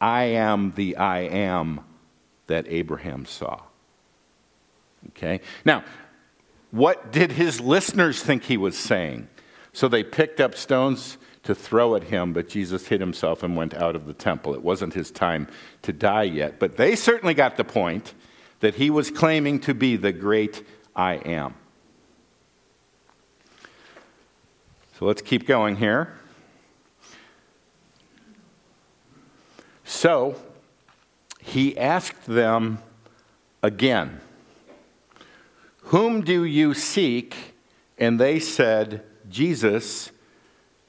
I 0.00 0.22
am 0.24 0.70
the 0.70 0.96
I 0.96 1.18
am 1.18 1.82
that 2.46 2.64
Abraham 2.66 3.26
saw. 3.26 3.60
Okay? 5.10 5.42
Now, 5.66 5.84
what 6.72 7.12
did 7.12 7.32
his 7.32 7.60
listeners 7.60 8.22
think 8.22 8.44
he 8.44 8.56
was 8.56 8.76
saying? 8.76 9.28
So 9.72 9.88
they 9.88 10.02
picked 10.02 10.40
up 10.40 10.56
stones 10.56 11.18
to 11.44 11.54
throw 11.54 11.94
at 11.94 12.04
him, 12.04 12.32
but 12.32 12.48
Jesus 12.48 12.86
hid 12.86 13.00
himself 13.00 13.42
and 13.42 13.56
went 13.56 13.74
out 13.74 13.94
of 13.94 14.06
the 14.06 14.14
temple. 14.14 14.54
It 14.54 14.62
wasn't 14.62 14.94
his 14.94 15.10
time 15.10 15.48
to 15.82 15.92
die 15.92 16.24
yet. 16.24 16.58
But 16.58 16.76
they 16.76 16.96
certainly 16.96 17.34
got 17.34 17.56
the 17.56 17.64
point 17.64 18.14
that 18.60 18.76
he 18.76 18.90
was 18.90 19.10
claiming 19.10 19.60
to 19.60 19.74
be 19.74 19.96
the 19.96 20.12
great 20.12 20.64
I 20.96 21.14
am. 21.14 21.54
So 24.98 25.04
let's 25.04 25.20
keep 25.20 25.46
going 25.46 25.76
here. 25.76 26.14
So 29.84 30.36
he 31.38 31.76
asked 31.76 32.24
them 32.26 32.78
again, 33.62 34.20
Whom 35.92 36.22
do 36.22 36.42
you 36.42 36.72
seek? 36.72 37.36
And 37.98 38.18
they 38.18 38.40
said, 38.40 39.04
Jesus 39.28 40.10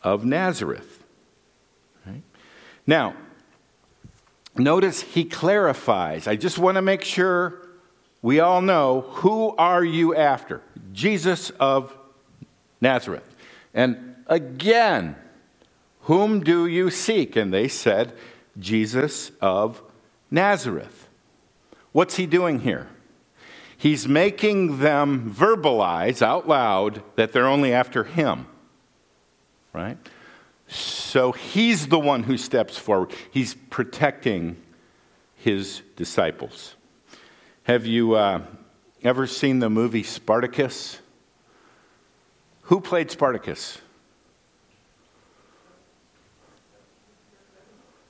of 0.01 0.23
Nazareth. 0.23 1.03
Right? 2.05 2.23
Now, 2.87 3.13
notice 4.55 5.01
he 5.01 5.25
clarifies. 5.25 6.25
I 6.25 6.37
just 6.37 6.57
want 6.57 6.75
to 6.75 6.81
make 6.81 7.03
sure 7.03 7.67
we 8.21 8.39
all 8.39 8.61
know 8.61 9.01
who 9.01 9.53
are 9.57 9.83
you 9.83 10.15
after? 10.15 10.61
Jesus 10.93 11.49
of 11.59 11.93
Nazareth. 12.79 13.35
And 13.73 14.15
again, 14.27 15.17
whom 16.03 16.39
do 16.45 16.65
you 16.65 16.89
seek? 16.89 17.35
And 17.35 17.53
they 17.53 17.67
said, 17.67 18.13
Jesus 18.57 19.31
of 19.41 19.81
Nazareth. 20.31 21.09
What's 21.91 22.15
he 22.15 22.25
doing 22.25 22.61
here? 22.61 22.87
He's 23.83 24.07
making 24.07 24.79
them 24.79 25.29
verbalize 25.29 26.21
out 26.21 26.47
loud 26.47 27.03
that 27.17 27.33
they're 27.33 27.49
only 27.49 27.73
after 27.73 28.05
him, 28.05 28.47
right? 29.73 29.97
So 30.69 31.33
he's 31.33 31.87
the 31.87 31.99
one 31.99 32.23
who 32.23 32.37
steps 32.37 32.77
forward. 32.77 33.11
He's 33.29 33.55
protecting 33.69 34.55
his 35.35 35.81
disciples. 35.97 36.75
Have 37.63 37.85
you 37.85 38.13
uh, 38.13 38.43
ever 39.03 39.27
seen 39.27 39.59
the 39.59 39.69
movie 39.69 40.03
Spartacus? 40.03 40.99
Who 42.61 42.79
played 42.79 43.11
Spartacus? 43.11 43.79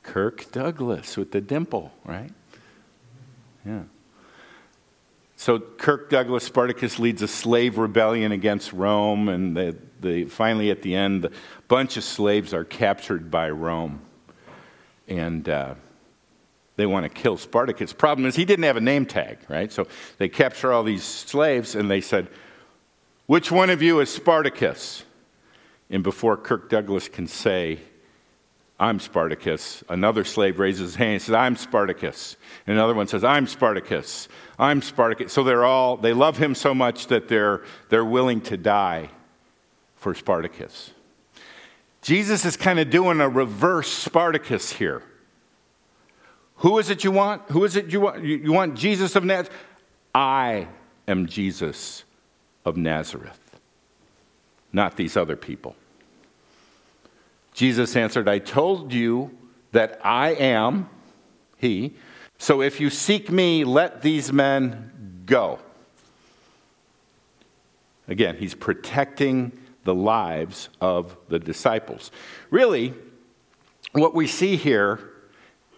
Kirk 0.03 0.51
Douglas 0.51 1.17
with 1.17 1.31
the 1.31 1.41
dimple, 1.41 1.91
right? 2.05 2.29
Yeah. 3.65 3.85
So 5.43 5.59
Kirk 5.59 6.09
Douglas, 6.09 6.45
Spartacus 6.45 6.99
leads 6.99 7.21
a 7.21 7.27
slave 7.27 7.77
rebellion 7.77 8.31
against 8.31 8.71
Rome, 8.71 9.27
and 9.27 10.31
finally 10.31 10.71
at 10.71 10.83
the 10.83 10.95
end, 10.95 11.25
a 11.25 11.31
bunch 11.67 11.97
of 11.97 12.05
slaves 12.05 12.53
are 12.53 12.63
captured 12.63 13.29
by 13.29 13.49
Rome. 13.49 13.99
And 15.09 15.49
uh, 15.49 15.75
they 16.77 16.85
want 16.85 17.03
to 17.03 17.09
kill 17.09 17.35
Spartacus. 17.35 17.91
Problem 17.91 18.25
is, 18.25 18.37
he 18.37 18.45
didn't 18.45 18.63
have 18.63 18.77
a 18.77 18.81
name 18.81 19.05
tag, 19.05 19.39
right? 19.49 19.69
So 19.69 19.85
they 20.17 20.29
capture 20.29 20.71
all 20.71 20.81
these 20.81 21.03
slaves, 21.03 21.75
and 21.75 21.91
they 21.91 21.99
said, 21.99 22.29
Which 23.25 23.51
one 23.51 23.69
of 23.69 23.81
you 23.81 23.99
is 23.99 24.09
Spartacus? 24.09 25.03
And 25.89 26.03
before 26.03 26.37
Kirk 26.37 26.69
Douglas 26.69 27.09
can 27.09 27.27
say, 27.27 27.79
I'm 28.79 28.99
Spartacus. 28.99 29.83
Another 29.87 30.23
slave 30.23 30.59
raises 30.59 30.91
his 30.91 30.95
hand 30.95 31.13
and 31.13 31.21
says, 31.21 31.35
I'm 31.35 31.55
Spartacus. 31.55 32.37
And 32.65 32.75
another 32.75 32.93
one 32.93 33.07
says, 33.07 33.23
I'm 33.23 33.47
Spartacus. 33.47 34.27
I'm 34.57 34.81
Spartacus. 34.81 35.31
So 35.31 35.43
they're 35.43 35.63
all, 35.65 35.97
they 35.97 36.13
love 36.13 36.37
him 36.37 36.55
so 36.55 36.73
much 36.73 37.07
that 37.07 37.27
they're, 37.27 37.63
they're 37.89 38.05
willing 38.05 38.41
to 38.41 38.57
die 38.57 39.09
for 39.95 40.13
Spartacus. 40.13 40.91
Jesus 42.01 42.43
is 42.43 42.57
kind 42.57 42.79
of 42.79 42.89
doing 42.89 43.21
a 43.21 43.29
reverse 43.29 43.89
Spartacus 43.89 44.73
here. 44.73 45.03
Who 46.57 46.77
is 46.77 46.89
it 46.89 47.03
you 47.03 47.11
want? 47.11 47.43
Who 47.51 47.63
is 47.63 47.75
it 47.75 47.91
you 47.91 48.01
want? 48.01 48.23
You 48.23 48.51
want 48.51 48.75
Jesus 48.75 49.15
of 49.15 49.23
Nazareth? 49.23 49.55
I 50.13 50.67
am 51.07 51.27
Jesus 51.27 52.03
of 52.65 52.77
Nazareth, 52.77 53.59
not 54.71 54.95
these 54.95 55.17
other 55.17 55.35
people. 55.35 55.75
Jesus 57.53 57.95
answered, 57.95 58.27
I 58.27 58.39
told 58.39 58.93
you 58.93 59.37
that 59.71 59.99
I 60.03 60.31
am 60.31 60.89
he. 61.57 61.93
So 62.37 62.61
if 62.61 62.79
you 62.79 62.89
seek 62.89 63.31
me, 63.31 63.63
let 63.63 64.01
these 64.01 64.33
men 64.33 65.23
go. 65.25 65.59
Again, 68.07 68.35
he's 68.37 68.55
protecting 68.55 69.57
the 69.83 69.95
lives 69.95 70.69
of 70.81 71.15
the 71.29 71.39
disciples. 71.39 72.11
Really, 72.49 72.93
what 73.93 74.13
we 74.13 74.27
see 74.27 74.55
here 74.55 74.99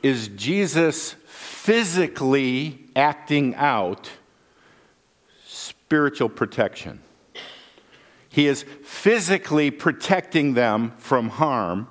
is 0.02 0.28
Jesus 0.30 1.14
physically 1.26 2.80
acting 2.96 3.56
out 3.56 4.10
spiritual 5.46 6.30
protection. 6.30 7.02
He 8.36 8.48
is 8.48 8.64
physically 8.84 9.72
protecting 9.72 10.54
them 10.54 10.92
from 10.98 11.30
harm, 11.30 11.88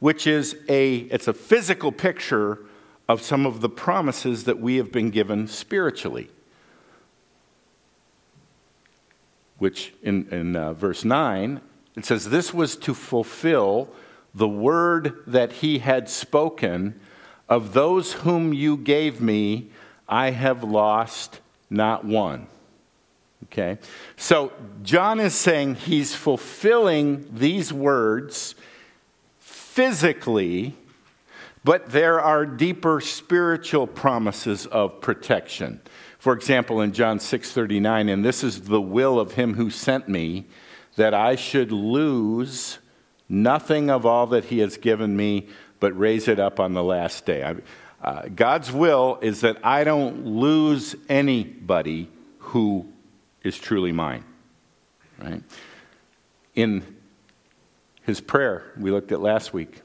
which 0.00 0.26
is 0.26 0.56
a 0.68 0.96
it's 0.96 1.28
a 1.28 1.32
physical 1.32 1.92
picture 1.92 2.58
of 3.08 3.22
some 3.22 3.46
of 3.46 3.60
the 3.60 3.68
promises 3.68 4.44
that 4.44 4.58
we 4.58 4.76
have 4.76 4.92
been 4.92 5.10
given 5.10 5.46
spiritually. 5.46 6.30
which 9.58 9.92
in, 10.02 10.28
in 10.30 10.56
uh, 10.56 10.72
verse 10.72 11.04
9, 11.04 11.60
it 11.96 12.04
says, 12.04 12.30
This 12.30 12.54
was 12.54 12.76
to 12.76 12.94
fulfill 12.94 13.88
the 14.34 14.48
word 14.48 15.22
that 15.26 15.52
he 15.52 15.80
had 15.80 16.08
spoken 16.08 16.98
of 17.48 17.72
those 17.72 18.12
whom 18.12 18.52
you 18.52 18.76
gave 18.76 19.20
me, 19.20 19.70
I 20.08 20.30
have 20.30 20.62
lost 20.62 21.40
not 21.68 22.04
one. 22.04 22.46
Okay? 23.44 23.78
So 24.16 24.52
John 24.82 25.20
is 25.20 25.34
saying 25.34 25.76
he's 25.76 26.14
fulfilling 26.14 27.26
these 27.32 27.72
words 27.72 28.54
physically, 29.38 30.74
but 31.64 31.90
there 31.90 32.20
are 32.20 32.44
deeper 32.44 33.00
spiritual 33.00 33.86
promises 33.86 34.66
of 34.66 35.00
protection. 35.00 35.80
For 36.18 36.32
example, 36.32 36.80
in 36.80 36.92
John 36.92 37.20
6:39, 37.20 38.08
and 38.08 38.24
this 38.24 38.42
is 38.42 38.62
the 38.62 38.80
will 38.80 39.20
of 39.20 39.32
him 39.32 39.54
who 39.54 39.70
sent 39.70 40.08
me, 40.08 40.46
that 40.96 41.14
I 41.14 41.36
should 41.36 41.70
lose 41.70 42.78
nothing 43.28 43.88
of 43.88 44.04
all 44.04 44.26
that 44.28 44.46
he 44.46 44.58
has 44.58 44.76
given 44.76 45.16
me, 45.16 45.46
but 45.78 45.96
raise 45.96 46.26
it 46.26 46.40
up 46.40 46.58
on 46.58 46.74
the 46.74 46.82
last 46.82 47.24
day. 47.24 47.54
Uh, 48.02 48.22
God's 48.34 48.72
will 48.72 49.18
is 49.22 49.40
that 49.42 49.58
I 49.64 49.84
don't 49.84 50.26
lose 50.26 50.96
anybody 51.08 52.08
who 52.38 52.86
is 53.42 53.58
truly 53.58 53.92
mine. 53.92 54.24
Right? 55.18 55.42
In 56.54 56.96
his 58.02 58.20
prayer 58.20 58.72
we 58.78 58.90
looked 58.90 59.12
at 59.12 59.20
last 59.20 59.52
week, 59.52 59.82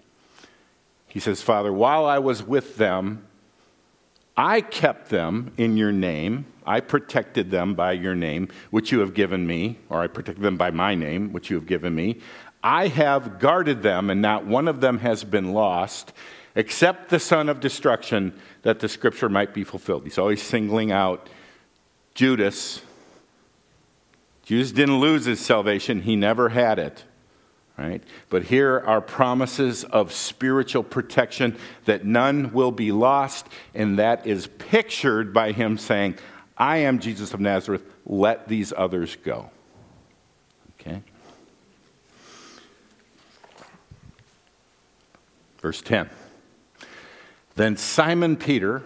he 1.07 1.19
says, 1.19 1.41
Father, 1.41 1.71
while 1.71 2.05
I 2.05 2.19
was 2.19 2.41
with 2.41 2.77
them, 2.77 3.27
I 4.35 4.61
kept 4.61 5.09
them 5.09 5.53
in 5.57 5.77
your 5.77 5.91
name. 5.91 6.45
I 6.65 6.79
protected 6.79 7.51
them 7.51 7.75
by 7.75 7.91
your 7.91 8.15
name, 8.15 8.47
which 8.71 8.91
you 8.91 8.99
have 9.01 9.13
given 9.13 9.45
me, 9.45 9.77
or 9.89 10.01
I 10.01 10.07
protected 10.07 10.43
them 10.43 10.57
by 10.57 10.71
my 10.71 10.95
name, 10.95 11.31
which 11.31 11.51
you 11.51 11.55
have 11.57 11.67
given 11.67 11.93
me. 11.93 12.19
I 12.63 12.87
have 12.87 13.39
guarded 13.39 13.83
them, 13.83 14.09
and 14.09 14.21
not 14.21 14.45
one 14.45 14.67
of 14.67 14.81
them 14.81 14.99
has 14.99 15.23
been 15.23 15.53
lost, 15.53 16.13
except 16.55 17.09
the 17.09 17.19
son 17.19 17.49
of 17.49 17.59
destruction, 17.59 18.33
that 18.63 18.79
the 18.79 18.89
scripture 18.89 19.29
might 19.29 19.53
be 19.53 19.63
fulfilled. 19.63 20.05
He's 20.05 20.17
always 20.17 20.41
singling 20.41 20.91
out 20.91 21.29
Judas. 22.15 22.81
Judas 24.53 24.71
didn't 24.71 24.99
lose 24.99 25.25
his 25.25 25.39
salvation, 25.39 26.01
he 26.01 26.15
never 26.15 26.49
had 26.49 26.77
it 26.77 27.03
right? 27.75 28.03
But 28.29 28.43
here 28.43 28.83
are 28.85 29.01
promises 29.01 29.83
of 29.83 30.13
spiritual 30.13 30.83
protection 30.83 31.57
that 31.85 32.05
none 32.05 32.53
will 32.53 32.71
be 32.71 32.91
lost, 32.91 33.47
and 33.73 33.97
that 33.97 34.27
is 34.27 34.45
pictured 34.45 35.33
by 35.33 35.53
him 35.53 35.79
saying, 35.79 36.17
I 36.55 36.77
am 36.77 36.99
Jesus 36.99 37.33
of 37.33 37.39
Nazareth, 37.39 37.83
let 38.05 38.47
these 38.47 38.71
others 38.75 39.17
go. 39.23 39.49
Okay? 40.79 41.01
Verse 45.59 45.81
10. 45.81 46.11
Then 47.55 47.75
Simon 47.75 48.35
Peter, 48.35 48.83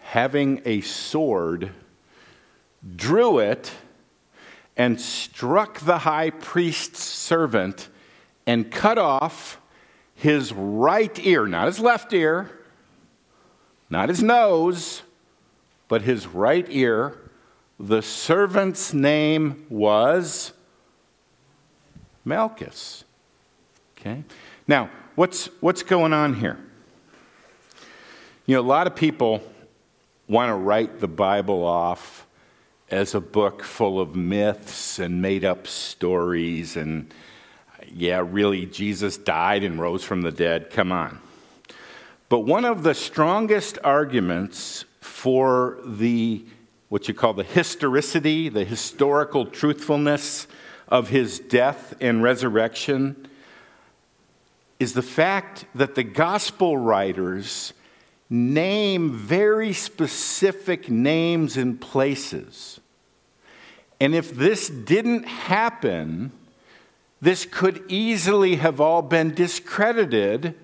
having 0.00 0.60
a 0.64 0.80
sword, 0.80 1.70
drew 2.96 3.38
it 3.38 3.70
and 4.76 5.00
struck 5.00 5.80
the 5.80 5.98
high 5.98 6.30
priest's 6.30 7.02
servant 7.02 7.88
and 8.46 8.70
cut 8.70 8.98
off 8.98 9.60
his 10.14 10.52
right 10.52 11.18
ear, 11.24 11.46
not 11.46 11.66
his 11.66 11.78
left 11.80 12.12
ear, 12.12 12.50
not 13.90 14.08
his 14.08 14.22
nose, 14.22 15.02
but 15.88 16.02
his 16.02 16.26
right 16.26 16.66
ear. 16.70 17.18
The 17.78 18.00
servant's 18.02 18.94
name 18.94 19.66
was 19.68 20.52
Malchus. 22.24 23.04
Okay? 23.98 24.24
Now, 24.66 24.90
what's, 25.14 25.46
what's 25.60 25.82
going 25.82 26.12
on 26.12 26.34
here? 26.34 26.58
You 28.46 28.56
know, 28.56 28.60
a 28.60 28.62
lot 28.62 28.86
of 28.86 28.96
people 28.96 29.42
want 30.28 30.50
to 30.50 30.54
write 30.54 31.00
the 31.00 31.08
Bible 31.08 31.64
off 31.64 32.26
as 32.92 33.14
a 33.14 33.20
book 33.20 33.64
full 33.64 33.98
of 33.98 34.14
myths 34.14 34.98
and 34.98 35.22
made 35.22 35.44
up 35.44 35.66
stories 35.66 36.76
and 36.76 37.12
yeah, 37.94 38.22
really, 38.24 38.66
Jesus 38.66 39.16
died 39.16 39.64
and 39.64 39.78
rose 39.78 40.04
from 40.04 40.22
the 40.22 40.30
dead. 40.30 40.70
Come 40.70 40.92
on. 40.92 41.18
But 42.28 42.40
one 42.40 42.64
of 42.64 42.82
the 42.82 42.94
strongest 42.94 43.78
arguments 43.82 44.84
for 45.00 45.78
the 45.84 46.44
what 46.88 47.08
you 47.08 47.14
call 47.14 47.32
the 47.32 47.42
historicity, 47.42 48.50
the 48.50 48.64
historical 48.64 49.46
truthfulness 49.46 50.46
of 50.88 51.08
his 51.08 51.38
death 51.38 51.94
and 52.00 52.22
resurrection 52.22 53.26
is 54.78 54.92
the 54.92 55.02
fact 55.02 55.64
that 55.74 55.94
the 55.94 56.02
gospel 56.02 56.76
writers 56.76 57.72
name 58.28 59.12
very 59.12 59.72
specific 59.72 60.90
names 60.90 61.56
and 61.56 61.80
places. 61.80 62.80
And 64.02 64.16
if 64.16 64.34
this 64.34 64.68
didn't 64.68 65.28
happen, 65.28 66.32
this 67.20 67.46
could 67.46 67.84
easily 67.86 68.56
have 68.56 68.80
all 68.80 69.00
been 69.00 69.32
discredited 69.32 70.56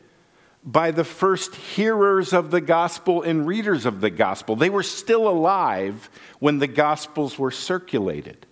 by 0.64 0.90
the 0.90 1.05
first 1.05 1.55
hearers 1.55 2.33
of 2.33 2.51
the 2.51 2.61
gospel 2.61 3.22
and 3.22 3.46
readers 3.46 3.87
of 3.87 4.01
the 4.01 4.11
gospel. 4.11 4.57
They 4.57 4.70
were 4.70 4.83
still 4.83 5.29
alive 5.29 6.11
when 6.40 6.59
the 6.59 6.66
gospels 6.66 7.38
were 7.38 7.53
circulated. 7.53 8.44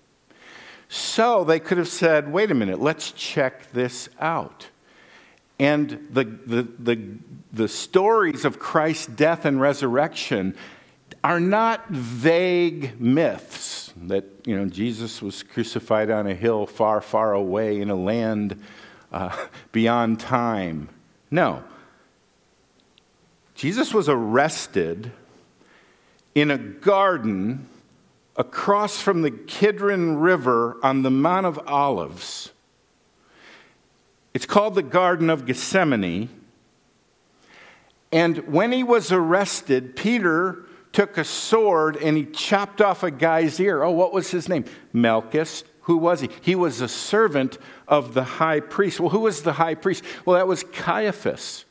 So 0.88 1.42
they 1.42 1.58
could 1.58 1.78
have 1.78 1.88
said, 1.88 2.32
wait 2.32 2.52
a 2.52 2.54
minute, 2.54 2.80
let's 2.80 3.10
check 3.10 3.72
this 3.72 4.08
out. 4.20 4.68
And 5.58 6.06
the, 6.12 6.22
the, 6.22 6.62
the, 6.62 7.08
the 7.52 7.66
stories 7.66 8.44
of 8.44 8.60
Christ's 8.60 9.06
death 9.06 9.46
and 9.46 9.60
resurrection 9.60 10.54
are 11.24 11.40
not 11.40 11.88
vague 11.88 13.00
myths 13.00 13.85
that 14.02 14.24
you 14.44 14.56
know 14.56 14.66
Jesus 14.66 15.22
was 15.22 15.42
crucified 15.42 16.10
on 16.10 16.26
a 16.26 16.34
hill 16.34 16.66
far, 16.66 17.00
far 17.00 17.32
away 17.32 17.80
in 17.80 17.90
a 17.90 17.94
land 17.94 18.60
uh, 19.12 19.36
beyond 19.72 20.20
time. 20.20 20.88
No, 21.30 21.64
Jesus 23.54 23.94
was 23.94 24.08
arrested 24.08 25.12
in 26.34 26.50
a 26.50 26.58
garden 26.58 27.68
across 28.36 29.00
from 29.00 29.22
the 29.22 29.30
Kidron 29.30 30.18
River 30.18 30.76
on 30.82 31.02
the 31.02 31.10
Mount 31.10 31.46
of 31.46 31.58
Olives. 31.66 32.50
It's 34.34 34.44
called 34.44 34.74
the 34.74 34.82
Garden 34.82 35.30
of 35.30 35.46
Gethsemane. 35.46 36.28
And 38.12 38.46
when 38.48 38.72
he 38.72 38.84
was 38.84 39.10
arrested, 39.10 39.96
Peter 39.96 40.65
took 40.96 41.18
a 41.18 41.24
sword 41.24 41.98
and 41.98 42.16
he 42.16 42.24
chopped 42.24 42.80
off 42.80 43.02
a 43.02 43.10
guy's 43.10 43.60
ear. 43.60 43.82
Oh, 43.82 43.90
what 43.90 44.14
was 44.14 44.30
his 44.30 44.48
name? 44.48 44.64
Malchus. 44.94 45.62
Who 45.82 45.98
was 45.98 46.22
he? 46.22 46.30
He 46.40 46.54
was 46.54 46.80
a 46.80 46.88
servant 46.88 47.58
of 47.86 48.14
the 48.14 48.24
high 48.24 48.60
priest. 48.60 48.98
Well, 48.98 49.10
who 49.10 49.20
was 49.20 49.42
the 49.42 49.52
high 49.52 49.74
priest? 49.74 50.02
Well, 50.24 50.38
that 50.38 50.48
was 50.48 50.62
Caiaphas. 50.62 51.66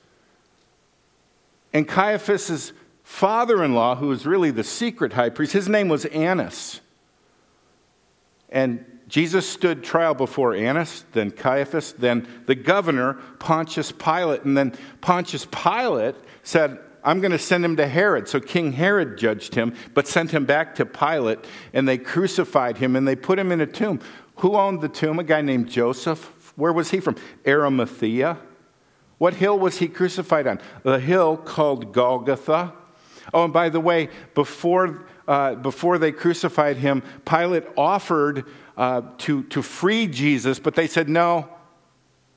And 1.74 1.88
Caiaphas's 1.88 2.72
father 3.02 3.64
in 3.64 3.74
law, 3.74 3.96
who 3.96 4.10
was 4.10 4.28
really 4.28 4.52
the 4.52 4.64
secret 4.64 5.14
high 5.14 5.32
priest, 5.32 5.54
his 5.54 5.68
name 5.68 5.90
was 5.90 6.06
Annas. 6.06 6.82
And 8.50 8.86
Jesus 9.08 9.50
stood 9.50 9.84
trial 9.84 10.14
before 10.14 10.54
Annas, 10.54 11.04
then 11.14 11.32
Caiaphas, 11.32 11.94
then 11.94 12.28
the 12.46 12.54
governor, 12.54 13.16
Pontius 13.40 13.92
Pilate. 13.92 14.44
And 14.44 14.56
then 14.56 14.76
Pontius 15.02 15.48
Pilate 15.48 16.14
said, 16.44 16.78
I'm 17.06 17.22
going 17.22 17.32
to 17.32 17.40
send 17.40 17.64
him 17.64 17.76
to 17.78 17.88
Herod. 17.88 18.28
So 18.28 18.40
King 18.40 18.74
Herod 18.74 19.18
judged 19.18 19.54
him, 19.54 19.76
but 19.94 20.08
sent 20.08 20.32
him 20.32 20.46
back 20.46 20.74
to 20.76 20.86
Pilate, 20.86 21.40
and 21.72 21.88
they 21.88 22.00
crucified 22.00 22.78
him 22.78 22.96
and 22.96 23.08
they 23.08 23.16
put 23.16 23.38
him 23.38 23.52
in 23.52 23.62
a 23.62 23.68
tomb. 23.68 24.00
Who 24.38 24.56
owned 24.56 24.82
the 24.82 24.90
tomb? 24.90 25.20
A 25.20 25.24
guy 25.24 25.42
named 25.42 25.70
Joseph. 25.70 26.54
Where 26.56 26.74
was 26.74 26.90
he 26.90 27.00
from? 27.00 27.16
Arimathea. 27.48 28.38
What 29.18 29.36
hill 29.36 29.58
was 29.58 29.78
he 29.78 29.88
crucified 29.88 30.48
on? 30.48 30.60
The 30.84 31.00
hill 31.00 31.38
called 31.38 31.94
Golgotha. 31.94 32.74
Oh, 33.34 33.46
and 33.46 33.54
by 33.54 33.70
the 33.70 33.80
way, 33.80 34.10
before, 34.34 35.08
uh, 35.28 35.56
before 35.56 35.98
they 35.98 36.12
crucified 36.12 36.78
him, 36.78 37.04
Pilate 37.24 37.64
offered 37.78 38.46
uh, 38.78 39.04
to, 39.20 39.44
to 39.44 39.62
free 39.62 40.08
Jesus, 40.08 40.60
but 40.60 40.76
they 40.76 40.88
said, 40.88 41.08
no, 41.08 41.50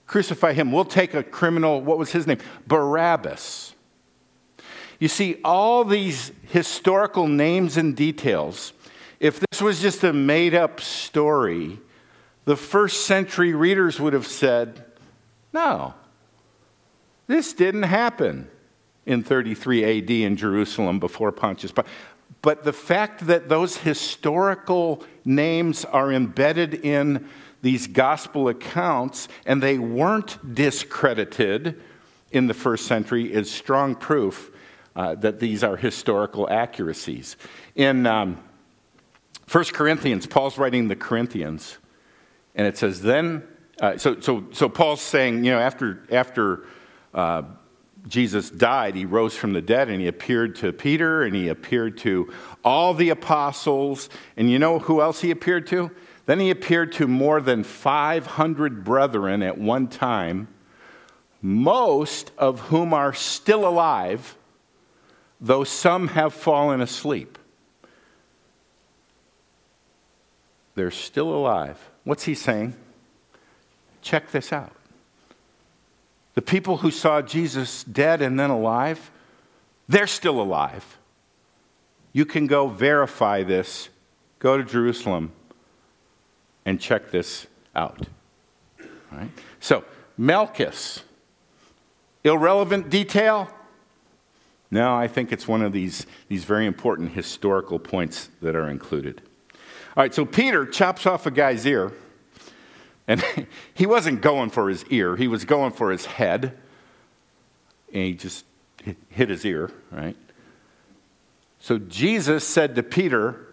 crucify 0.07 0.52
him. 0.52 0.72
We'll 0.72 0.85
take 0.85 1.14
a 1.14 1.22
criminal, 1.22 1.81
what 1.81 1.98
was 1.98 2.12
his 2.12 2.26
name? 2.26 2.38
Barabbas. 2.66 3.74
You 4.98 5.08
see, 5.08 5.40
all 5.44 5.84
these 5.84 6.32
historical 6.48 7.28
names 7.28 7.76
and 7.76 7.96
details, 7.96 8.72
if 9.20 9.40
this 9.40 9.62
was 9.62 9.80
just 9.80 10.02
a 10.02 10.12
made 10.12 10.54
up 10.54 10.80
story, 10.80 11.78
the 12.44 12.56
first 12.56 13.06
century 13.06 13.54
readers 13.54 14.00
would 14.00 14.12
have 14.12 14.26
said, 14.26 14.84
no, 15.52 15.94
this 17.26 17.52
didn't 17.52 17.84
happen 17.84 18.48
in 19.06 19.22
33 19.22 19.98
AD 19.98 20.11
in 20.11 20.37
Jerusalem 20.37 20.98
before 20.98 21.30
Pontius 21.30 21.72
Pilate. 21.72 21.90
But 22.42 22.64
the 22.64 22.72
fact 22.72 23.26
that 23.26 23.48
those 23.48 23.76
historical 23.76 25.02
names 25.24 25.84
are 25.84 26.12
embedded 26.12 26.74
in 26.74 27.28
these 27.62 27.87
gospel 27.87 28.48
accounts 28.48 29.28
and 29.46 29.62
they 29.62 29.78
weren't 29.78 30.54
discredited 30.54 31.80
in 32.30 32.46
the 32.46 32.54
first 32.54 32.87
century 32.87 33.32
is 33.32 33.50
strong 33.50 33.94
proof 33.94 34.50
uh, 34.98 35.14
that 35.14 35.38
these 35.38 35.62
are 35.62 35.76
historical 35.76 36.50
accuracies. 36.50 37.37
In 37.76 38.04
um, 38.04 38.42
1 39.48 39.64
Corinthians, 39.66 40.26
Paul's 40.26 40.58
writing 40.58 40.88
the 40.88 40.96
Corinthians, 40.96 41.78
and 42.56 42.66
it 42.66 42.76
says, 42.76 43.00
Then, 43.00 43.44
uh, 43.80 43.96
so, 43.96 44.18
so, 44.18 44.48
so 44.50 44.68
Paul's 44.68 45.00
saying, 45.00 45.44
you 45.44 45.52
know, 45.52 45.61
after, 45.61 46.02
after 46.11 46.64
uh, 47.14 47.42
Jesus 48.08 48.50
died, 48.50 48.96
he 48.96 49.04
rose 49.04 49.37
from 49.37 49.52
the 49.52 49.62
dead 49.62 49.88
and 49.88 50.00
he 50.00 50.08
appeared 50.08 50.56
to 50.56 50.72
Peter 50.72 51.22
and 51.22 51.32
he 51.32 51.46
appeared 51.46 51.98
to 51.98 52.32
all 52.64 52.92
the 52.92 53.11
apostles. 53.11 54.11
And 54.37 54.50
you 54.50 54.58
know 54.58 54.80
who 54.80 55.00
else 55.00 55.20
he 55.20 55.30
appeared 55.30 55.68
to? 55.68 55.92
Then 56.26 56.40
he 56.40 56.50
appeared 56.50 56.90
to 56.94 57.06
more 57.06 57.40
than 57.40 57.62
500 57.62 58.82
brethren 58.82 59.44
at 59.44 59.58
one 59.58 59.87
time, 59.87 60.48
most 61.40 62.32
of 62.37 62.58
whom 62.62 62.92
are 62.92 63.14
still 63.14 63.66
alive, 63.66 64.37
though 65.40 65.64
some 65.64 66.09
have 66.09 66.35
fallen 66.35 66.81
asleep. 66.81 67.38
They're 70.74 70.90
still 70.90 71.35
alive. 71.35 71.90
What's 72.05 72.24
he 72.24 72.35
saying? 72.35 72.74
Check 74.01 74.31
this 74.31 74.53
out. 74.53 74.72
The 76.35 76.42
people 76.42 76.79
who 76.79 76.92
saw 76.92 77.20
Jesus 77.20 77.83
dead 77.83 78.22
and 78.22 78.38
then 78.38 78.51
alive, 78.51 79.11
they're 79.88 80.07
still 80.07 80.40
alive. 80.40 80.98
You 82.12 82.24
can 82.24 82.46
go 82.46 82.68
verify 82.68 83.42
this. 83.42 83.88
Go 84.38 84.57
to 84.57 84.62
Jerusalem 84.62 85.33
and 86.64 86.81
check 86.81 87.11
this 87.11 87.48
out. 87.74 88.07
All 88.81 89.18
right? 89.18 89.31
So, 89.59 89.85
Malchus, 90.16 91.03
irrelevant 92.22 92.88
detail? 92.88 93.53
No, 94.70 94.94
I 94.94 95.09
think 95.09 95.33
it's 95.33 95.48
one 95.48 95.62
of 95.62 95.72
these, 95.72 96.07
these 96.28 96.44
very 96.44 96.66
important 96.66 97.12
historical 97.12 97.78
points 97.78 98.28
that 98.42 98.54
are 98.54 98.68
included. 98.68 99.22
All 99.96 100.02
right, 100.02 100.14
so 100.14 100.24
Peter 100.24 100.66
chops 100.66 101.07
off 101.07 101.26
a 101.26 101.31
guy's 101.31 101.66
ear. 101.66 101.92
And 103.07 103.24
he 103.74 103.87
wasn't 103.87 104.20
going 104.20 104.50
for 104.50 104.68
his 104.68 104.85
ear, 104.87 105.16
he 105.16 105.28
was 105.28 105.44
going 105.44 105.72
for 105.72 105.90
his 105.90 106.07
head. 106.07 106.59
And 107.92 108.04
he 108.04 108.14
just 108.14 108.44
hit 109.09 109.31
his 109.31 109.44
ear, 109.46 109.70
right? 109.90 110.16
So 111.59 111.78
Jesus 111.78 112.46
said 112.46 112.74
to 112.74 112.83
Peter, 112.83 113.46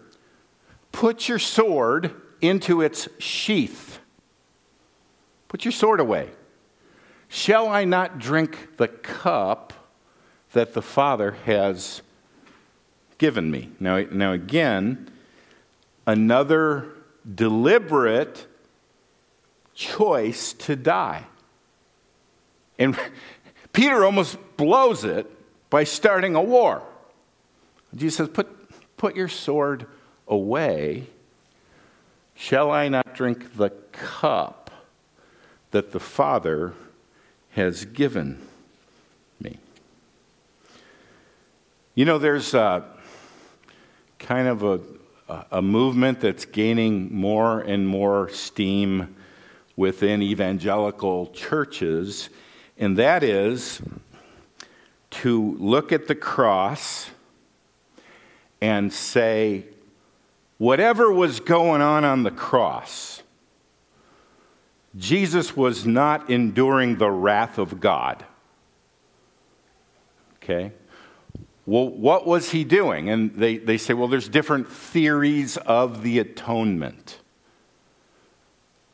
Put 0.92 1.28
your 1.28 1.38
sword 1.38 2.14
into 2.40 2.80
its 2.82 3.08
sheath. 3.18 3.98
Put 5.48 5.64
your 5.64 5.72
sword 5.72 6.00
away. 6.00 6.30
Shall 7.28 7.68
I 7.68 7.84
not 7.84 8.18
drink 8.18 8.76
the 8.76 8.88
cup 8.88 9.72
that 10.52 10.74
the 10.74 10.82
Father 10.82 11.32
has 11.44 12.02
given 13.18 13.50
me? 13.50 13.70
Now, 13.80 14.04
now 14.10 14.32
again, 14.32 15.10
another 16.06 16.88
deliberate 17.34 18.46
choice 19.74 20.52
to 20.54 20.76
die. 20.76 21.24
And 22.78 22.98
Peter 23.72 24.04
almost 24.04 24.38
blows 24.56 25.04
it 25.04 25.30
by 25.70 25.84
starting 25.84 26.34
a 26.34 26.42
war. 26.42 26.82
Jesus 27.94 28.16
says, 28.16 28.28
Put, 28.28 28.96
put 28.96 29.16
your 29.16 29.28
sword 29.28 29.86
away. 30.28 31.06
Shall 32.34 32.70
I 32.70 32.88
not 32.88 33.14
drink 33.14 33.56
the 33.56 33.70
cup 33.92 34.70
that 35.70 35.92
the 35.92 36.00
Father 36.00 36.74
has 37.50 37.84
given 37.86 38.45
You 41.96 42.04
know, 42.04 42.18
there's 42.18 42.52
a, 42.52 42.84
kind 44.18 44.48
of 44.48 44.62
a, 44.62 45.46
a 45.50 45.62
movement 45.62 46.20
that's 46.20 46.44
gaining 46.44 47.08
more 47.10 47.60
and 47.60 47.88
more 47.88 48.28
steam 48.28 49.16
within 49.76 50.20
evangelical 50.20 51.28
churches, 51.28 52.28
and 52.76 52.98
that 52.98 53.22
is 53.22 53.80
to 55.08 55.56
look 55.58 55.90
at 55.90 56.06
the 56.06 56.14
cross 56.14 57.08
and 58.60 58.92
say, 58.92 59.64
whatever 60.58 61.10
was 61.10 61.40
going 61.40 61.80
on 61.80 62.04
on 62.04 62.24
the 62.24 62.30
cross, 62.30 63.22
Jesus 64.98 65.56
was 65.56 65.86
not 65.86 66.28
enduring 66.28 66.96
the 66.98 67.10
wrath 67.10 67.56
of 67.56 67.80
God. 67.80 68.22
Okay? 70.42 70.72
Well, 71.66 71.88
what 71.88 72.26
was 72.26 72.50
he 72.50 72.62
doing? 72.62 73.10
And 73.10 73.34
they, 73.34 73.58
they 73.58 73.76
say, 73.76 73.92
well, 73.92 74.06
there's 74.06 74.28
different 74.28 74.70
theories 74.70 75.56
of 75.56 76.02
the 76.02 76.20
atonement. 76.20 77.18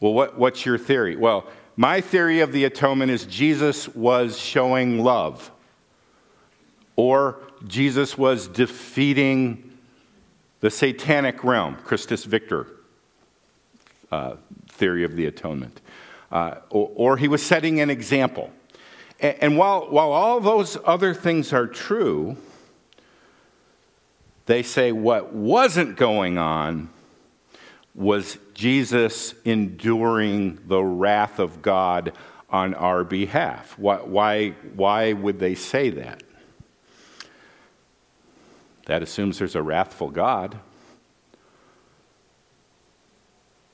Well, 0.01 0.15
what, 0.15 0.39
what's 0.39 0.65
your 0.65 0.79
theory? 0.79 1.15
Well, 1.15 1.47
my 1.77 2.01
theory 2.01 2.41
of 2.41 2.53
the 2.53 2.65
atonement 2.65 3.11
is 3.11 3.27
Jesus 3.27 3.89
was 3.89 4.39
showing 4.39 5.05
love, 5.05 5.51
or 6.97 7.41
Jesus 7.67 8.17
was 8.17 8.49
defeating 8.49 9.77
the 10.61 10.71
satanic 10.71 11.45
realm, 11.45 11.77
Christus 11.77 12.25
Victor 12.25 12.67
uh, 14.11 14.37
theory 14.69 15.05
of 15.05 15.17
the 15.17 15.27
atonement, 15.27 15.81
uh, 16.31 16.57
or, 16.71 16.91
or, 16.95 17.17
he 17.17 17.29
was 17.29 17.43
setting 17.43 17.81
an 17.81 17.91
example. 17.91 18.51
And, 19.21 19.37
and 19.41 19.59
while, 19.59 19.91
while 19.91 20.13
all 20.13 20.41
those 20.41 20.79
other 20.85 21.15
things 21.15 21.53
are 21.53 21.67
true, 21.67 22.37
they 24.47 24.63
say 24.63 24.93
what 24.93 25.33
wasn't 25.33 25.97
going 25.97 26.39
on 26.39 26.91
was 27.95 28.39
Jesus 28.55 29.35
enduring 29.45 30.59
the 30.67 30.83
wrath 30.83 31.39
of 31.39 31.63
God 31.63 32.13
on 32.49 32.75
our 32.75 33.05
behalf. 33.05 33.79
Why, 33.79 33.97
why, 33.97 34.51
why 34.75 35.13
would 35.13 35.39
they 35.39 35.55
say 35.55 35.91
that? 35.91 36.23
That 38.87 39.03
assumes 39.03 39.39
there's 39.39 39.55
a 39.55 39.63
wrathful 39.63 40.11
God. 40.11 40.59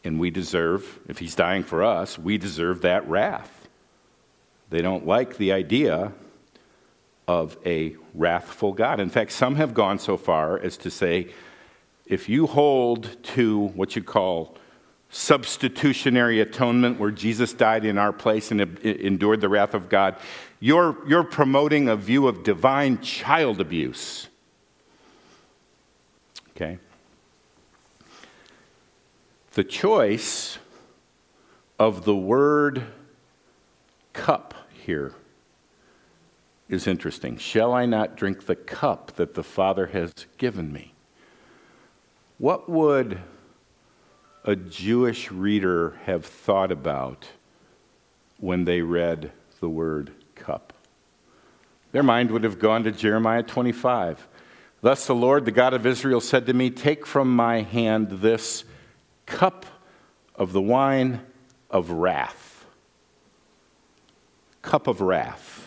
And 0.04 0.20
we 0.20 0.30
deserve, 0.30 1.00
if 1.08 1.18
he's 1.18 1.34
dying 1.34 1.64
for 1.64 1.82
us, 1.82 2.18
we 2.18 2.38
deserve 2.38 2.82
that 2.82 3.08
wrath. 3.08 3.68
They 4.70 4.82
don't 4.82 5.06
like 5.06 5.38
the 5.38 5.52
idea 5.52 6.12
of 7.28 7.58
a 7.66 7.94
wrathful 8.14 8.72
God. 8.72 8.98
In 8.98 9.10
fact, 9.10 9.30
some 9.32 9.56
have 9.56 9.74
gone 9.74 9.98
so 9.98 10.16
far 10.16 10.58
as 10.58 10.78
to 10.78 10.90
say 10.90 11.28
if 12.06 12.26
you 12.26 12.46
hold 12.46 13.22
to 13.22 13.68
what 13.68 13.94
you 13.94 14.02
call 14.02 14.56
substitutionary 15.10 16.40
atonement, 16.40 16.98
where 16.98 17.10
Jesus 17.10 17.52
died 17.52 17.84
in 17.84 17.98
our 17.98 18.12
place 18.12 18.50
and 18.50 18.60
endured 18.80 19.42
the 19.42 19.48
wrath 19.48 19.74
of 19.74 19.90
God, 19.90 20.16
you're, 20.58 20.96
you're 21.06 21.24
promoting 21.24 21.88
a 21.88 21.96
view 21.96 22.26
of 22.26 22.42
divine 22.42 23.00
child 23.00 23.60
abuse. 23.60 24.28
Okay? 26.50 26.78
The 29.52 29.64
choice 29.64 30.58
of 31.78 32.04
the 32.04 32.16
word 32.16 32.84
cup 34.14 34.54
here 34.84 35.14
is 36.68 36.86
interesting. 36.86 37.36
Shall 37.36 37.72
I 37.72 37.86
not 37.86 38.16
drink 38.16 38.46
the 38.46 38.56
cup 38.56 39.12
that 39.16 39.34
the 39.34 39.42
Father 39.42 39.86
has 39.86 40.12
given 40.36 40.72
me? 40.72 40.94
What 42.38 42.68
would 42.68 43.20
a 44.44 44.56
Jewish 44.56 45.30
reader 45.30 45.98
have 46.04 46.24
thought 46.24 46.72
about 46.72 47.28
when 48.38 48.64
they 48.64 48.80
read 48.80 49.32
the 49.60 49.68
word 49.68 50.12
cup. 50.34 50.72
Their 51.92 52.02
mind 52.02 52.30
would 52.30 52.44
have 52.44 52.58
gone 52.58 52.84
to 52.84 52.92
Jeremiah 52.92 53.42
25. 53.42 54.26
Thus 54.80 55.06
the 55.06 55.14
Lord, 55.14 55.44
the 55.44 55.50
God 55.50 55.74
of 55.74 55.84
Israel, 55.84 56.20
said 56.20 56.46
to 56.46 56.54
me, 56.54 56.70
Take 56.70 57.06
from 57.06 57.34
my 57.34 57.62
hand 57.62 58.08
this 58.08 58.64
cup 59.26 59.66
of 60.36 60.52
the 60.52 60.62
wine 60.62 61.20
of 61.70 61.90
wrath. 61.90 62.64
Cup 64.62 64.86
of 64.86 65.00
wrath. 65.00 65.57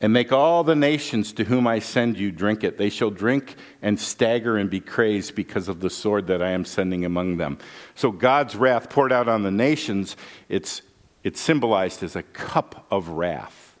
And 0.00 0.12
make 0.12 0.32
all 0.32 0.62
the 0.62 0.76
nations 0.76 1.32
to 1.34 1.44
whom 1.44 1.66
I 1.66 1.80
send 1.80 2.18
you 2.18 2.30
drink 2.30 2.62
it. 2.62 2.78
They 2.78 2.88
shall 2.88 3.10
drink 3.10 3.56
and 3.82 3.98
stagger 3.98 4.56
and 4.56 4.70
be 4.70 4.78
crazed 4.78 5.34
because 5.34 5.68
of 5.68 5.80
the 5.80 5.90
sword 5.90 6.28
that 6.28 6.40
I 6.40 6.50
am 6.50 6.64
sending 6.64 7.04
among 7.04 7.38
them. 7.38 7.58
So 7.96 8.12
God's 8.12 8.54
wrath 8.54 8.90
poured 8.90 9.12
out 9.12 9.28
on 9.28 9.42
the 9.42 9.50
nations, 9.50 10.16
it's, 10.48 10.82
it's 11.24 11.40
symbolized 11.40 12.04
as 12.04 12.14
a 12.14 12.22
cup 12.22 12.86
of 12.92 13.08
wrath. 13.08 13.76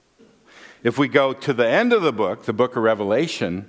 If 0.82 0.98
we 0.98 1.06
go 1.06 1.32
to 1.32 1.52
the 1.52 1.68
end 1.68 1.92
of 1.92 2.02
the 2.02 2.12
book, 2.12 2.44
the 2.44 2.52
book 2.52 2.74
of 2.74 2.82
Revelation, 2.82 3.68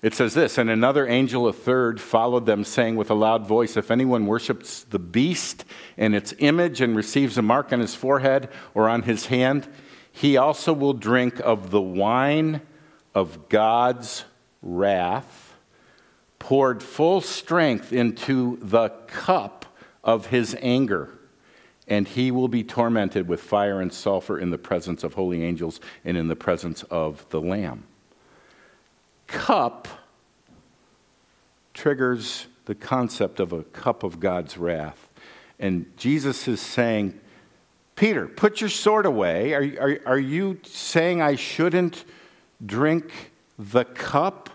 it 0.00 0.14
says 0.14 0.34
this 0.34 0.58
And 0.58 0.70
another 0.70 1.06
angel, 1.06 1.48
a 1.48 1.52
third, 1.52 2.00
followed 2.00 2.46
them, 2.46 2.64
saying 2.64 2.96
with 2.96 3.10
a 3.10 3.14
loud 3.14 3.46
voice 3.46 3.76
If 3.76 3.90
anyone 3.90 4.26
worships 4.26 4.84
the 4.84 4.98
beast 4.98 5.64
and 5.96 6.14
its 6.14 6.34
image 6.38 6.80
and 6.80 6.96
receives 6.96 7.36
a 7.36 7.42
mark 7.42 7.72
on 7.72 7.80
his 7.80 7.94
forehead 7.94 8.48
or 8.74 8.88
on 8.88 9.02
his 9.02 9.26
hand, 9.26 9.68
he 10.20 10.36
also 10.36 10.72
will 10.72 10.92
drink 10.92 11.40
of 11.40 11.70
the 11.70 11.80
wine 11.80 12.60
of 13.14 13.48
God's 13.48 14.24
wrath, 14.62 15.54
poured 16.38 16.82
full 16.82 17.20
strength 17.20 17.92
into 17.92 18.58
the 18.60 18.90
cup 19.06 19.66
of 20.04 20.26
his 20.26 20.56
anger. 20.60 21.10
And 21.86 22.06
he 22.06 22.30
will 22.30 22.48
be 22.48 22.62
tormented 22.62 23.28
with 23.28 23.40
fire 23.40 23.80
and 23.80 23.92
sulfur 23.92 24.38
in 24.38 24.50
the 24.50 24.58
presence 24.58 25.02
of 25.04 25.14
holy 25.14 25.42
angels 25.42 25.80
and 26.04 26.16
in 26.16 26.28
the 26.28 26.36
presence 26.36 26.82
of 26.84 27.26
the 27.30 27.40
Lamb 27.40 27.84
cup 29.28 29.86
triggers 31.74 32.46
the 32.64 32.74
concept 32.74 33.38
of 33.38 33.52
a 33.52 33.62
cup 33.62 34.02
of 34.02 34.18
God's 34.18 34.58
wrath. 34.58 35.08
And 35.60 35.92
Jesus 35.96 36.48
is 36.48 36.60
saying, 36.60 37.20
Peter, 37.98 38.28
put 38.28 38.60
your 38.60 38.70
sword 38.70 39.06
away. 39.06 39.54
Are, 39.54 39.64
are, 39.80 39.98
are 40.06 40.18
you 40.20 40.60
saying 40.62 41.20
I 41.20 41.34
shouldn't 41.34 42.04
drink 42.64 43.32
the 43.58 43.84
cup 43.84 44.50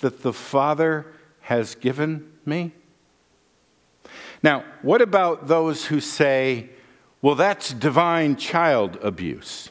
that 0.00 0.22
the 0.22 0.32
Father 0.32 1.04
has 1.42 1.74
given 1.74 2.32
me? 2.46 2.72
Now, 4.42 4.64
what 4.80 5.02
about 5.02 5.46
those 5.46 5.84
who 5.84 6.00
say, 6.00 6.70
well, 7.20 7.34
that's 7.34 7.74
divine 7.74 8.36
child 8.36 8.96
abuse? 9.02 9.68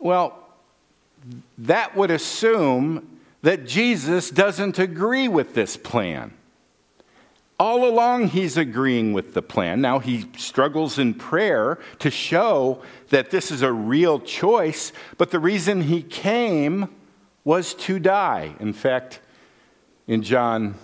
Well, 0.00 0.36
that 1.58 1.96
would 1.96 2.10
assume 2.10 3.20
that 3.42 3.68
Jesus 3.68 4.30
doesn't 4.30 4.80
agree 4.80 5.28
with 5.28 5.54
this 5.54 5.76
plan. 5.76 6.32
All 7.62 7.88
along, 7.88 8.26
he's 8.26 8.56
agreeing 8.56 9.12
with 9.12 9.34
the 9.34 9.40
plan. 9.40 9.80
Now, 9.80 10.00
he 10.00 10.26
struggles 10.36 10.98
in 10.98 11.14
prayer 11.14 11.78
to 12.00 12.10
show 12.10 12.82
that 13.10 13.30
this 13.30 13.52
is 13.52 13.62
a 13.62 13.72
real 13.72 14.18
choice, 14.18 14.92
but 15.16 15.30
the 15.30 15.38
reason 15.38 15.82
he 15.82 16.02
came 16.02 16.88
was 17.44 17.74
to 17.74 18.00
die. 18.00 18.56
In 18.58 18.72
fact, 18.72 19.20
in 20.08 20.24
John, 20.24 20.74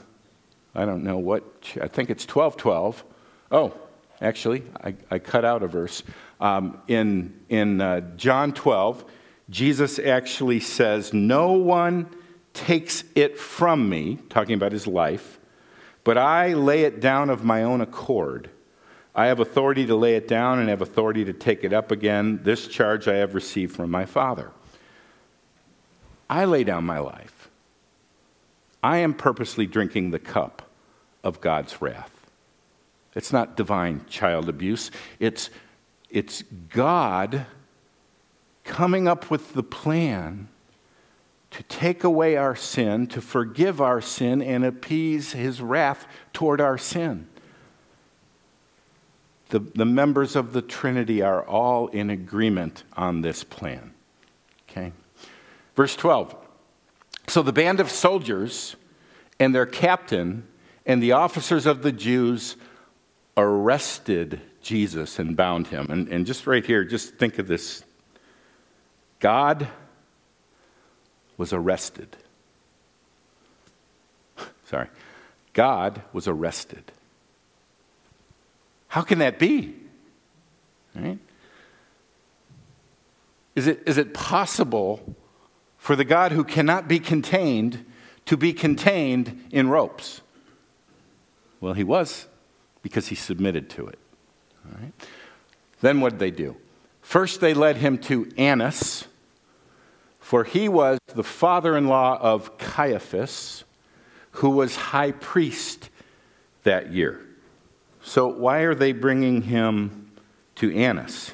I 0.73 0.85
don't 0.85 1.03
know 1.03 1.19
what, 1.19 1.43
I 1.83 1.89
think 1.89 2.11
it's 2.11 2.25
12 2.25 2.57
12. 2.57 3.05
Oh, 3.51 3.75
actually, 4.21 4.63
I, 4.81 4.95
I 5.11 5.19
cut 5.19 5.45
out 5.45 5.65
a 5.65 5.67
verse. 5.67 6.05
Um, 6.41 6.81
in 6.87 7.41
in 7.49 7.81
uh, 7.81 8.03
John 8.17 8.53
12, 8.53 9.05
Jesus 9.51 9.99
actually 9.99 10.61
says, 10.61 11.13
No 11.13 11.55
one 11.55 12.07
takes 12.55 13.03
it 13.17 13.37
from 13.37 13.89
me, 13.89 14.21
talking 14.29 14.55
about 14.55 14.71
his 14.71 14.87
life, 14.87 15.38
but 16.09 16.17
I 16.17 16.55
lay 16.55 16.85
it 16.85 17.01
down 17.01 17.29
of 17.29 17.45
my 17.45 17.65
own 17.65 17.83
accord. 17.83 18.49
I 19.15 19.27
have 19.27 19.41
authority 19.41 19.85
to 19.85 19.95
lay 19.95 20.15
it 20.17 20.27
down 20.27 20.59
and 20.59 20.71
have 20.71 20.81
authority 20.81 21.23
to 21.27 21.35
take 21.35 21.65
it 21.65 21.75
up 21.75 21.93
again. 21.93 22.41
This 22.45 22.67
charge 22.67 23.07
I 23.07 23.17
have 23.17 23.35
received 23.35 23.77
from 23.77 23.91
my 23.91 24.07
Father. 24.07 24.51
I 26.31 26.47
lay 26.47 26.65
down 26.65 26.85
my 26.85 26.99
life. 26.99 27.51
I 28.83 28.97
am 28.97 29.13
purposely 29.13 29.67
drinking 29.67 30.11
the 30.11 30.19
cup 30.19 30.71
of 31.23 31.43
God's 31.43 31.83
wrath. 31.83 32.31
It's 33.15 33.31
not 33.31 33.55
divine 33.55 34.07
child 34.09 34.49
abuse, 34.49 34.91
it's, 35.21 35.51
it's 36.09 36.43
God 36.71 37.45
coming 38.65 39.07
up 39.07 39.31
with 39.31 39.53
the 39.53 39.63
plan 39.63 40.49
to 41.51 41.63
take 41.65 42.05
away 42.05 42.37
our 42.37 42.55
sin, 42.55 43.07
to 43.09 43.21
forgive 43.21 43.81
our 43.81 44.01
sin, 44.01 44.43
and 44.43 44.65
appease 44.65 45.33
his 45.33 45.61
wrath 45.61 46.07
toward 46.33 46.61
our 46.61 46.77
sin. 46.77 47.27
The, 49.49 49.61
the 49.61 49.87
members 49.87 50.37
of 50.37 50.53
the 50.53 50.61
Trinity 50.61 51.23
are 51.23 51.43
all 51.43 51.89
in 51.89 52.11
agreement 52.11 52.85
on 52.95 53.23
this 53.23 53.45
plan. 53.45 53.95
Okay? 54.69 54.93
Verse 55.75 55.97
12. 55.97 56.37
So 57.29 57.43
the 57.43 57.53
band 57.53 57.81
of 57.81 57.91
soldiers 57.91 58.77
and 59.41 59.55
their 59.55 59.67
captain 59.67 60.47
and 60.85 61.03
the 61.03 61.13
officers 61.13 61.67
of 61.67 61.83
the 61.83 61.93
Jews 61.93 62.57
arrested 63.37 64.41
Jesus 64.61 65.19
and 65.19 65.37
bound 65.37 65.69
him. 65.69 65.87
And, 65.91 66.09
and 66.09 66.27
just 66.27 66.47
right 66.47 66.65
here, 66.65 66.85
just 66.85 67.15
think 67.15 67.39
of 67.39 67.47
this 67.47 67.85
God 69.21 69.69
was 71.39 71.55
arrested. 71.55 72.17
Sorry. 74.67 74.89
God 75.55 76.03
was 76.13 76.29
arrested. 76.29 76.93
How 78.89 79.01
can 79.01 79.21
that 79.21 79.39
be? 79.39 79.75
Right? 80.95 81.19
Is 83.55 83.67
it, 83.67 83.83
is 83.87 83.99
it 83.99 84.15
possible 84.15 85.17
for 85.79 85.97
the 85.97 86.05
God 86.05 86.33
who 86.33 86.45
cannot 86.45 86.87
be 86.87 87.01
contained 87.01 87.85
to 88.27 88.37
be 88.37 88.53
contained 88.53 89.45
in 89.51 89.69
ropes? 89.69 90.21
Well, 91.61 91.73
he 91.73 91.85
was 91.85 92.27
because 92.83 93.09
he 93.09 93.15
submitted 93.15 93.69
to 93.71 93.87
it. 93.87 93.99
Then 95.81 96.01
what 96.01 96.11
did 96.11 96.19
they 96.19 96.31
do? 96.31 96.57
First, 97.03 97.41
they 97.41 97.55
led 97.55 97.77
him 97.77 97.99
to 97.99 98.31
Annas, 98.37 99.07
for 100.29 100.45
he 100.45 100.69
was 100.69 100.99
the 101.07 101.25
father 101.25 101.75
in 101.75 101.87
law 101.87 102.19
of 102.21 102.59
Caiaphas, 102.59 103.65
who 104.33 104.51
was 104.51 104.77
high 104.77 105.13
priest 105.13 105.89
that 106.65 106.93
year. 106.93 107.19
So, 108.03 108.27
why 108.29 108.59
are 108.59 108.75
they 108.75 108.93
bringing 108.93 109.41
him 109.41 110.13
to 110.57 110.71
Annas? 110.77 111.33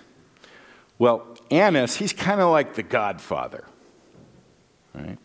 Well, 0.96 1.26
Annas, 1.50 1.96
he's 1.96 2.12
kind 2.12 2.40
of 2.40 2.52
like 2.52 2.76
the 2.76 2.84
godfather. 2.84 3.64
Right? 4.94 5.18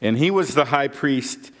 And 0.00 0.18
he 0.18 0.32
was 0.32 0.56
the 0.56 0.64
high 0.64 0.88
priest 0.88 1.52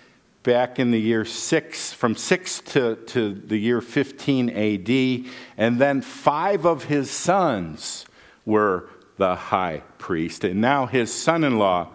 back 0.42 0.80
in 0.80 0.90
the 0.90 1.00
year 1.00 1.24
6, 1.24 1.92
from 1.92 2.16
6 2.16 2.60
to, 2.62 2.96
to 2.96 3.32
the 3.32 3.58
year 3.58 3.80
15 3.80 4.50
AD. 4.50 5.30
And 5.56 5.80
then 5.80 6.00
five 6.00 6.64
of 6.64 6.86
his 6.86 7.12
sons 7.12 8.06
were 8.44 8.88
the 9.16 9.34
high 9.34 9.82
priest. 9.98 10.44
And 10.44 10.60
now 10.60 10.86
his 10.86 11.12
son 11.12 11.44
in 11.44 11.58
law, 11.58 11.88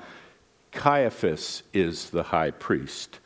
Caiaphas, 0.71 1.63
is 1.73 2.09
the 2.09 2.23
high 2.23 2.51
priest. 2.51 3.19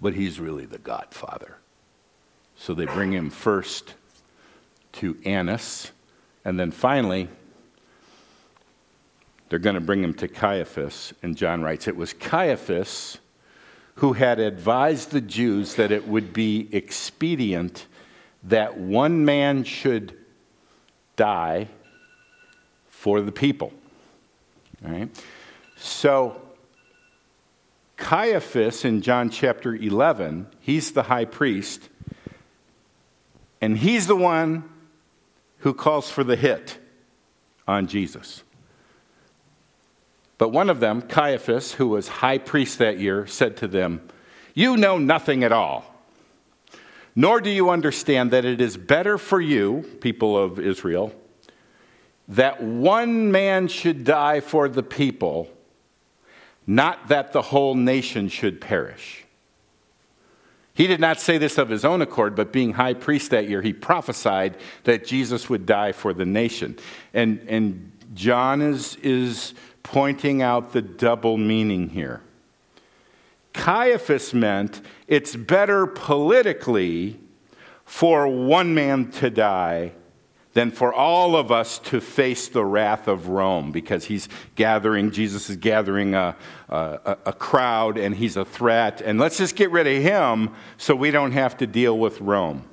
But 0.00 0.14
he's 0.14 0.38
really 0.38 0.66
the 0.66 0.78
godfather. 0.78 1.58
So 2.56 2.74
they 2.74 2.86
bring 2.86 3.12
him 3.12 3.30
first 3.30 3.94
to 4.92 5.16
Annas, 5.24 5.90
and 6.44 6.58
then 6.58 6.70
finally, 6.70 7.28
they're 9.48 9.58
going 9.58 9.74
to 9.74 9.80
bring 9.80 10.02
him 10.02 10.14
to 10.14 10.28
Caiaphas. 10.28 11.12
And 11.22 11.36
John 11.36 11.62
writes, 11.62 11.88
It 11.88 11.96
was 11.96 12.12
Caiaphas 12.12 13.18
who 13.96 14.12
had 14.14 14.38
advised 14.38 15.10
the 15.10 15.20
Jews 15.20 15.74
that 15.76 15.92
it 15.92 16.06
would 16.08 16.32
be 16.32 16.68
expedient 16.72 17.86
that 18.44 18.76
one 18.76 19.24
man 19.24 19.64
should 19.64 20.16
die 21.16 21.68
for 23.04 23.20
the 23.20 23.30
people. 23.30 23.70
All 24.82 24.90
right? 24.90 25.10
So, 25.76 26.40
Caiaphas 27.98 28.82
in 28.86 29.02
John 29.02 29.28
chapter 29.28 29.74
11, 29.76 30.46
he's 30.60 30.92
the 30.92 31.02
high 31.02 31.26
priest, 31.26 31.90
and 33.60 33.76
he's 33.76 34.06
the 34.06 34.16
one 34.16 34.64
who 35.58 35.74
calls 35.74 36.10
for 36.10 36.24
the 36.24 36.34
hit 36.34 36.78
on 37.68 37.88
Jesus. 37.88 38.42
But 40.38 40.48
one 40.48 40.70
of 40.70 40.80
them, 40.80 41.02
Caiaphas, 41.02 41.74
who 41.74 41.88
was 41.88 42.08
high 42.08 42.38
priest 42.38 42.78
that 42.78 42.98
year, 42.98 43.26
said 43.26 43.58
to 43.58 43.68
them, 43.68 44.00
You 44.54 44.78
know 44.78 44.96
nothing 44.96 45.44
at 45.44 45.52
all, 45.52 45.84
nor 47.14 47.42
do 47.42 47.50
you 47.50 47.68
understand 47.68 48.30
that 48.30 48.46
it 48.46 48.62
is 48.62 48.78
better 48.78 49.18
for 49.18 49.42
you, 49.42 49.82
people 50.00 50.38
of 50.38 50.58
Israel, 50.58 51.14
that 52.28 52.62
one 52.62 53.30
man 53.30 53.68
should 53.68 54.04
die 54.04 54.40
for 54.40 54.68
the 54.68 54.82
people, 54.82 55.50
not 56.66 57.08
that 57.08 57.32
the 57.32 57.42
whole 57.42 57.74
nation 57.74 58.28
should 58.28 58.60
perish. 58.60 59.24
He 60.74 60.88
did 60.88 60.98
not 60.98 61.20
say 61.20 61.38
this 61.38 61.56
of 61.56 61.68
his 61.68 61.84
own 61.84 62.02
accord, 62.02 62.34
but 62.34 62.52
being 62.52 62.72
high 62.72 62.94
priest 62.94 63.30
that 63.30 63.48
year, 63.48 63.62
he 63.62 63.72
prophesied 63.72 64.56
that 64.84 65.06
Jesus 65.06 65.48
would 65.48 65.66
die 65.66 65.92
for 65.92 66.12
the 66.12 66.24
nation. 66.24 66.76
And, 67.12 67.44
and 67.48 67.92
John 68.14 68.60
is, 68.60 68.96
is 68.96 69.54
pointing 69.84 70.42
out 70.42 70.72
the 70.72 70.82
double 70.82 71.36
meaning 71.36 71.90
here. 71.90 72.22
Caiaphas 73.52 74.34
meant 74.34 74.80
it's 75.06 75.36
better 75.36 75.86
politically 75.86 77.20
for 77.84 78.26
one 78.26 78.74
man 78.74 79.12
to 79.12 79.30
die 79.30 79.92
than 80.54 80.70
for 80.70 80.94
all 80.94 81.36
of 81.36 81.50
us 81.50 81.80
to 81.80 82.00
face 82.00 82.48
the 82.48 82.64
wrath 82.64 83.08
of 83.08 83.28
Rome 83.28 83.72
because 83.72 84.04
he's 84.04 84.28
gathering, 84.54 85.10
Jesus 85.10 85.50
is 85.50 85.56
gathering 85.56 86.14
a, 86.14 86.36
a, 86.68 87.18
a, 87.26 87.32
crowd 87.32 87.98
and 87.98 88.14
he's 88.14 88.36
a 88.36 88.44
threat. 88.44 89.00
And 89.00 89.18
let's 89.18 89.36
just 89.36 89.56
get 89.56 89.72
rid 89.72 89.88
of 89.88 90.00
him 90.00 90.50
so 90.78 90.94
we 90.94 91.10
don't 91.10 91.32
have 91.32 91.56
to 91.58 91.66
deal 91.66 91.98
with 91.98 92.20
Rome. 92.20 92.64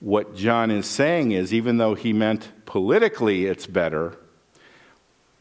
What 0.00 0.36
John 0.36 0.70
is 0.70 0.86
saying 0.86 1.32
is, 1.32 1.54
even 1.54 1.78
though 1.78 1.94
he 1.94 2.12
meant 2.12 2.52
politically 2.66 3.46
it's 3.46 3.66
better, 3.66 4.18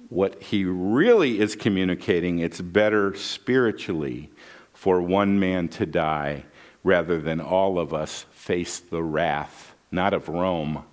what 0.08 0.42
he 0.42 0.64
really 0.64 1.42
is 1.42 1.58
communicating, 1.58 2.40
it's 2.40 2.62
better 2.62 3.14
spiritually 3.14 4.32
for 4.72 5.02
one 5.02 5.38
man 5.38 5.68
to 5.68 5.86
die 5.86 6.46
rather 6.82 7.20
than 7.20 7.42
all 7.42 7.78
of 7.78 7.94
us 7.94 8.26
face 8.32 8.80
the 8.80 9.04
wrath 9.04 9.73
not 9.94 10.14
of 10.14 10.28
Rome, 10.28 10.84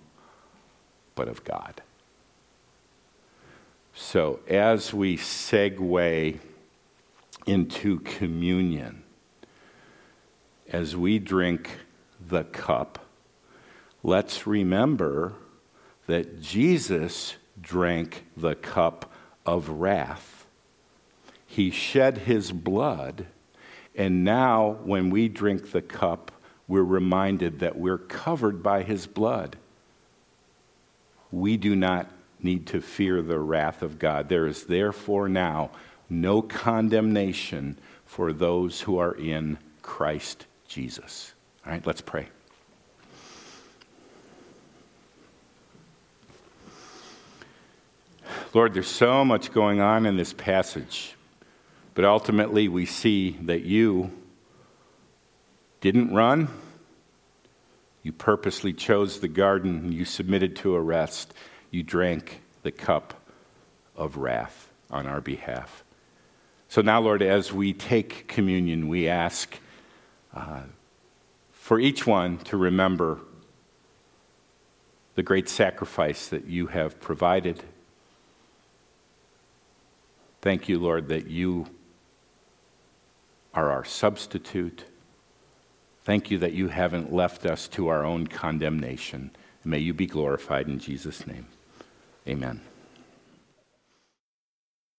but 1.14 1.26
of 1.26 1.42
God. 1.42 1.82
So, 3.94 4.40
as 4.46 4.94
we 4.94 5.16
segue 5.16 6.38
into 7.46 8.00
communion, 8.00 9.02
as 10.68 10.96
we 10.96 11.18
drink 11.18 11.70
the 12.28 12.44
cup, 12.44 12.98
let's 14.02 14.46
remember 14.46 15.32
that 16.06 16.40
Jesus 16.40 17.36
drank 17.60 18.26
the 18.36 18.54
cup 18.54 19.12
of 19.44 19.68
wrath. 19.68 20.46
He 21.46 21.70
shed 21.70 22.18
his 22.18 22.52
blood, 22.52 23.26
and 23.94 24.24
now 24.24 24.78
when 24.84 25.10
we 25.10 25.28
drink 25.28 25.72
the 25.72 25.82
cup, 25.82 26.30
we're 26.70 26.84
reminded 26.84 27.58
that 27.58 27.76
we're 27.76 27.98
covered 27.98 28.62
by 28.62 28.84
his 28.84 29.04
blood. 29.04 29.56
We 31.32 31.56
do 31.56 31.74
not 31.74 32.08
need 32.40 32.68
to 32.68 32.80
fear 32.80 33.22
the 33.22 33.40
wrath 33.40 33.82
of 33.82 33.98
God. 33.98 34.28
There 34.28 34.46
is 34.46 34.62
therefore 34.62 35.28
now 35.28 35.70
no 36.08 36.40
condemnation 36.40 37.76
for 38.06 38.32
those 38.32 38.82
who 38.82 38.98
are 38.98 39.14
in 39.14 39.58
Christ 39.82 40.46
Jesus. 40.68 41.34
All 41.66 41.72
right, 41.72 41.84
let's 41.84 42.02
pray. 42.02 42.28
Lord, 48.54 48.74
there's 48.74 48.86
so 48.86 49.24
much 49.24 49.52
going 49.52 49.80
on 49.80 50.06
in 50.06 50.16
this 50.16 50.32
passage, 50.32 51.16
but 51.94 52.04
ultimately 52.04 52.68
we 52.68 52.86
see 52.86 53.32
that 53.42 53.62
you 53.62 54.12
didn't 55.80 56.14
run. 56.14 56.48
You 58.02 58.12
purposely 58.12 58.72
chose 58.72 59.20
the 59.20 59.28
garden. 59.28 59.92
You 59.92 60.04
submitted 60.04 60.56
to 60.56 60.74
arrest. 60.74 61.34
You 61.70 61.82
drank 61.82 62.40
the 62.62 62.70
cup 62.70 63.14
of 63.96 64.16
wrath 64.16 64.68
on 64.90 65.06
our 65.06 65.20
behalf. 65.20 65.84
So 66.68 66.82
now, 66.82 67.00
Lord, 67.00 67.22
as 67.22 67.52
we 67.52 67.72
take 67.72 68.28
communion, 68.28 68.88
we 68.88 69.08
ask 69.08 69.58
uh, 70.34 70.60
for 71.50 71.80
each 71.80 72.06
one 72.06 72.38
to 72.38 72.56
remember 72.56 73.18
the 75.16 75.22
great 75.22 75.48
sacrifice 75.48 76.28
that 76.28 76.46
you 76.46 76.68
have 76.68 77.00
provided. 77.00 77.62
Thank 80.40 80.68
you, 80.68 80.78
Lord, 80.78 81.08
that 81.08 81.26
you 81.26 81.66
are 83.52 83.70
our 83.70 83.84
substitute. 83.84 84.84
Thank 86.10 86.32
you 86.32 86.38
that 86.38 86.54
you 86.54 86.66
haven't 86.66 87.12
left 87.12 87.46
us 87.46 87.68
to 87.68 87.86
our 87.86 88.04
own 88.04 88.26
condemnation. 88.26 89.30
May 89.62 89.78
you 89.78 89.94
be 89.94 90.06
glorified 90.06 90.66
in 90.66 90.80
Jesus' 90.80 91.24
name. 91.24 91.46
Amen. 92.26 92.60